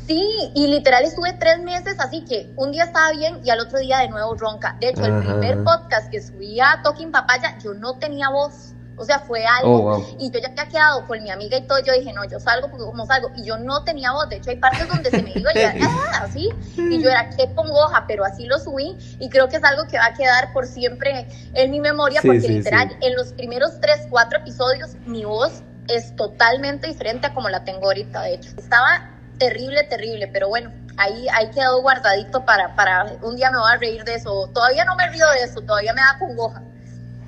Sí, 0.06 0.24
y 0.54 0.66
literal 0.68 1.04
estuve 1.04 1.34
tres 1.34 1.60
meses, 1.62 1.96
así 2.00 2.24
que 2.24 2.50
un 2.56 2.72
día 2.72 2.84
estaba 2.84 3.12
bien 3.12 3.40
y 3.44 3.50
al 3.50 3.60
otro 3.60 3.78
día 3.78 3.98
de 3.98 4.08
nuevo 4.08 4.34
ronca. 4.34 4.74
De 4.80 4.88
hecho, 4.88 5.04
el 5.04 5.18
primer 5.18 5.62
podcast 5.64 6.10
que 6.10 6.22
subí 6.22 6.58
a 6.58 6.80
Talking 6.82 7.12
Papaya, 7.12 7.58
yo 7.62 7.74
no 7.74 7.98
tenía 7.98 8.30
voz. 8.30 8.72
O 8.98 9.04
sea, 9.04 9.20
fue 9.20 9.44
algo. 9.46 9.76
Oh, 9.76 9.82
wow. 9.98 10.16
Y 10.18 10.30
yo 10.30 10.40
ya 10.40 10.48
había 10.48 10.66
quedado 10.68 11.06
con 11.06 11.22
mi 11.22 11.30
amiga 11.30 11.56
y 11.56 11.62
todo, 11.66 11.78
yo 11.80 11.92
dije, 11.92 12.12
no, 12.12 12.24
yo 12.24 12.40
salgo 12.40 12.68
porque 12.68 12.84
como 12.84 13.06
salgo. 13.06 13.30
Y 13.36 13.44
yo 13.44 13.56
no 13.58 13.84
tenía 13.84 14.12
voz. 14.12 14.28
De 14.28 14.36
hecho, 14.36 14.50
hay 14.50 14.56
partes 14.56 14.88
donde 14.88 15.10
se 15.10 15.22
me 15.22 15.32
iba 15.34 15.52
y 15.54 15.58
"Ah", 15.82 16.22
así. 16.22 16.48
Y 16.76 17.02
yo 17.02 17.08
era, 17.10 17.30
qué 17.30 17.46
pongoja, 17.48 18.04
pero 18.08 18.24
así 18.24 18.46
lo 18.46 18.58
subí. 18.58 18.96
Y 19.20 19.28
creo 19.30 19.48
que 19.48 19.56
es 19.56 19.64
algo 19.64 19.86
que 19.86 19.98
va 19.98 20.06
a 20.06 20.14
quedar 20.14 20.52
por 20.52 20.66
siempre 20.66 21.26
en 21.54 21.70
mi 21.70 21.80
memoria, 21.80 22.20
Sí, 22.20 22.28
porque 22.28 22.40
sí, 22.42 22.48
literal, 22.48 22.88
sí. 22.90 22.96
en 23.06 23.14
los 23.16 23.32
primeros 23.32 23.80
tres, 23.80 24.06
cuatro 24.10 24.38
episodios, 24.40 24.96
mi 25.06 25.24
voz 25.24 25.62
es 25.88 26.14
totalmente 26.16 26.86
diferente 26.86 27.28
a 27.28 27.34
como 27.34 27.48
la 27.48 27.64
tengo 27.64 27.86
ahorita, 27.86 28.22
de 28.22 28.34
hecho. 28.34 28.50
Estaba 28.58 29.10
terrible, 29.38 29.84
terrible, 29.84 30.26
pero 30.28 30.48
bueno, 30.48 30.72
ahí, 30.98 31.26
ahí 31.32 31.48
quedó 31.50 31.80
guardadito 31.80 32.44
para, 32.44 32.74
para 32.74 33.04
un 33.22 33.36
día 33.36 33.50
me 33.50 33.58
voy 33.58 33.70
a 33.72 33.76
reír 33.76 34.04
de 34.04 34.16
eso. 34.16 34.48
Todavía 34.52 34.84
no 34.84 34.96
me 34.96 35.08
río 35.08 35.26
de 35.30 35.44
eso, 35.44 35.60
todavía 35.62 35.94
me 35.94 36.00
da 36.02 36.18
congoja. 36.18 36.62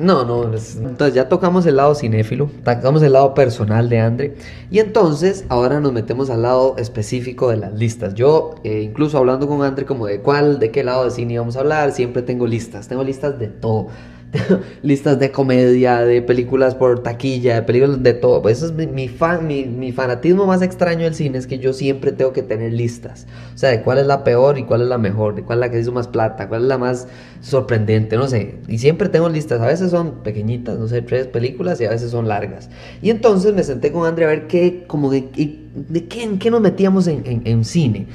No, 0.01 0.25
no, 0.25 0.55
es- 0.55 0.77
entonces 0.77 1.15
ya 1.15 1.29
tocamos 1.29 1.67
el 1.67 1.77
lado 1.77 1.95
cinéfilo, 1.95 2.51
tocamos 2.65 3.03
el 3.03 3.13
lado 3.13 3.35
personal 3.35 3.89
de 3.89 3.99
Andre 4.01 4.35
y 4.71 4.79
entonces 4.79 5.45
ahora 5.49 5.79
nos 5.81 5.93
metemos 5.93 6.31
al 6.31 6.43
lado 6.43 6.77
específico 6.79 7.51
de 7.51 7.59
las 7.59 7.75
listas. 7.75 8.15
Yo, 8.15 8.55
eh, 8.65 8.81
incluso 8.83 9.19
hablando 9.19 9.47
con 9.47 9.63
Andre 9.63 9.85
como 9.85 10.07
de 10.07 10.21
cuál, 10.21 10.59
de 10.59 10.71
qué 10.71 10.85
lado 10.85 11.05
de 11.05 11.11
cine 11.11 11.35
íbamos 11.35 11.57
a 11.57 11.61
hablar, 11.61 11.93
siempre 11.93 12.23
tengo 12.23 12.47
listas, 12.47 12.89
tengo 12.89 13.05
listas 13.05 13.39
de 13.39 13.49
todo. 13.49 13.89
Listas 14.83 15.19
de 15.19 15.33
comedia, 15.33 16.01
de 16.01 16.23
películas 16.23 16.75
por 16.75 17.03
taquilla, 17.03 17.57
de 17.57 17.63
películas 17.63 18.03
de 18.03 18.15
todo. 18.15 18.43
Pues 18.43 18.59
eso 18.59 18.67
es 18.67 18.89
mi, 18.89 19.09
fan, 19.09 19.47
mi, 19.47 19.93
fanatismo 19.93 20.47
más 20.47 20.63
extraño 20.63 21.05
del 21.05 21.15
cine, 21.15 21.39
es 21.39 21.47
que 21.47 21.59
yo 21.59 21.73
siempre 21.73 22.13
tengo 22.13 22.33
que 22.33 22.43
tener 22.43 22.73
listas. 22.73 23.27
O 23.55 23.59
sea, 23.59 23.71
de 23.71 23.83
cuál 23.83 23.99
es 23.99 24.07
la 24.07 24.23
peor 24.23 24.59
y 24.59 24.65
cuál 24.65 24.83
es 24.83 24.89
la 24.89 24.99
mejor, 24.99 25.35
de 25.35 25.43
cuál 25.43 25.59
es 25.59 25.61
la 25.61 25.71
que 25.71 25.81
hizo 25.81 25.93
más 25.93 26.09
plata, 26.09 26.49
cuál 26.49 26.63
es 26.63 26.69
la 26.69 26.79
más 26.79 27.09
sorprendente, 27.41 28.17
no 28.17 28.29
sé. 28.29 28.57
Y 28.69 28.79
siempre 28.79 29.09
tengo 29.09 29.29
listas, 29.29 29.61
a 29.61 29.67
veces 29.67 29.91
son 29.91 30.23
pequeñitas, 30.23 30.79
no 30.79 30.87
sé, 30.87 31.03
tres 31.03 31.27
películas 31.27 31.81
y 31.81 31.87
a 31.87 31.91
veces 31.91 32.11
son 32.11 32.29
largas. 32.29 32.71
Y 33.03 33.11
entonces 33.11 33.53
me 33.55 33.65
senté 33.65 33.91
con 33.91 34.07
Andrea 34.07 34.29
a 34.29 34.31
ver 34.31 34.47
qué, 34.47 34.85
como 34.87 35.11
de, 35.11 35.29
de 35.75 36.05
qué, 36.07 36.23
en 36.23 36.39
qué 36.39 36.51
nos 36.51 36.61
metíamos 36.61 37.09
en 37.09 37.65
cine. 37.65 38.07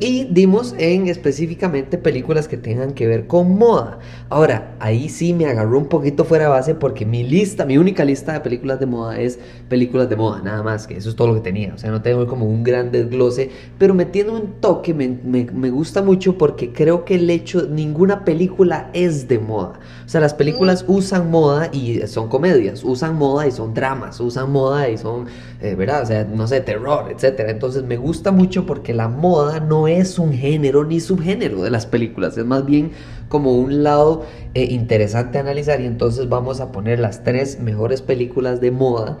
Y 0.00 0.26
dimos 0.30 0.76
en 0.78 1.08
específicamente 1.08 1.98
películas 1.98 2.46
que 2.46 2.56
tengan 2.56 2.92
que 2.92 3.08
ver 3.08 3.26
con 3.26 3.58
moda. 3.58 3.98
Ahora, 4.28 4.76
ahí 4.78 5.08
sí 5.08 5.34
me 5.34 5.46
agarró 5.46 5.76
un 5.76 5.88
poquito 5.88 6.24
fuera 6.24 6.44
de 6.44 6.50
base 6.50 6.76
porque 6.76 7.04
mi 7.04 7.24
lista, 7.24 7.66
mi 7.66 7.78
única 7.78 8.04
lista 8.04 8.32
de 8.32 8.38
películas 8.40 8.78
de 8.78 8.86
moda 8.86 9.18
es 9.18 9.40
películas 9.68 10.08
de 10.08 10.14
moda, 10.14 10.40
nada 10.40 10.62
más, 10.62 10.86
que 10.86 10.96
eso 10.96 11.08
es 11.10 11.16
todo 11.16 11.26
lo 11.26 11.34
que 11.34 11.40
tenía. 11.40 11.74
O 11.74 11.78
sea, 11.78 11.90
no 11.90 12.00
tengo 12.00 12.28
como 12.28 12.46
un 12.46 12.62
gran 12.62 12.92
desglose, 12.92 13.50
pero 13.76 13.92
metiendo 13.92 14.34
un 14.34 14.60
toque 14.60 14.94
me, 14.94 15.08
me- 15.24 15.46
me 15.52 15.70
gusta 15.70 16.00
mucho 16.00 16.38
porque 16.38 16.72
creo 16.72 17.04
que 17.04 17.16
el 17.16 17.28
hecho, 17.28 17.66
ninguna 17.68 18.24
película 18.24 18.90
es 18.92 19.26
de 19.26 19.40
moda. 19.40 19.80
O 20.06 20.08
sea, 20.08 20.20
las 20.20 20.32
películas 20.32 20.84
usan 20.86 21.28
moda 21.30 21.70
y 21.72 22.06
son 22.06 22.28
comedias, 22.28 22.84
usan 22.84 23.16
moda 23.16 23.48
y 23.48 23.50
son 23.50 23.74
dramas, 23.74 24.20
usan 24.20 24.52
moda 24.52 24.88
y 24.88 24.96
son, 24.96 25.26
eh, 25.60 25.74
¿verdad? 25.74 26.02
O 26.02 26.06
sea, 26.06 26.24
no 26.24 26.46
sé, 26.46 26.60
terror, 26.60 27.10
etcétera. 27.10 27.50
Entonces 27.50 27.82
me 27.82 27.96
gusta 27.96 28.30
mucho 28.32 28.64
porque 28.66 28.94
la 28.94 29.08
moda 29.08 29.60
es 29.88 30.18
un 30.18 30.32
género 30.32 30.84
ni 30.84 31.00
subgénero 31.00 31.62
de 31.62 31.70
las 31.70 31.86
películas, 31.86 32.38
es 32.38 32.44
más 32.44 32.64
bien 32.64 32.92
como 33.28 33.52
un 33.58 33.82
lado 33.82 34.24
eh, 34.54 34.64
interesante 34.64 35.38
a 35.38 35.40
analizar 35.42 35.80
y 35.80 35.86
entonces 35.86 36.28
vamos 36.28 36.60
a 36.60 36.72
poner 36.72 36.98
las 36.98 37.24
tres 37.24 37.60
mejores 37.60 38.02
películas 38.02 38.60
de 38.60 38.70
moda 38.70 39.18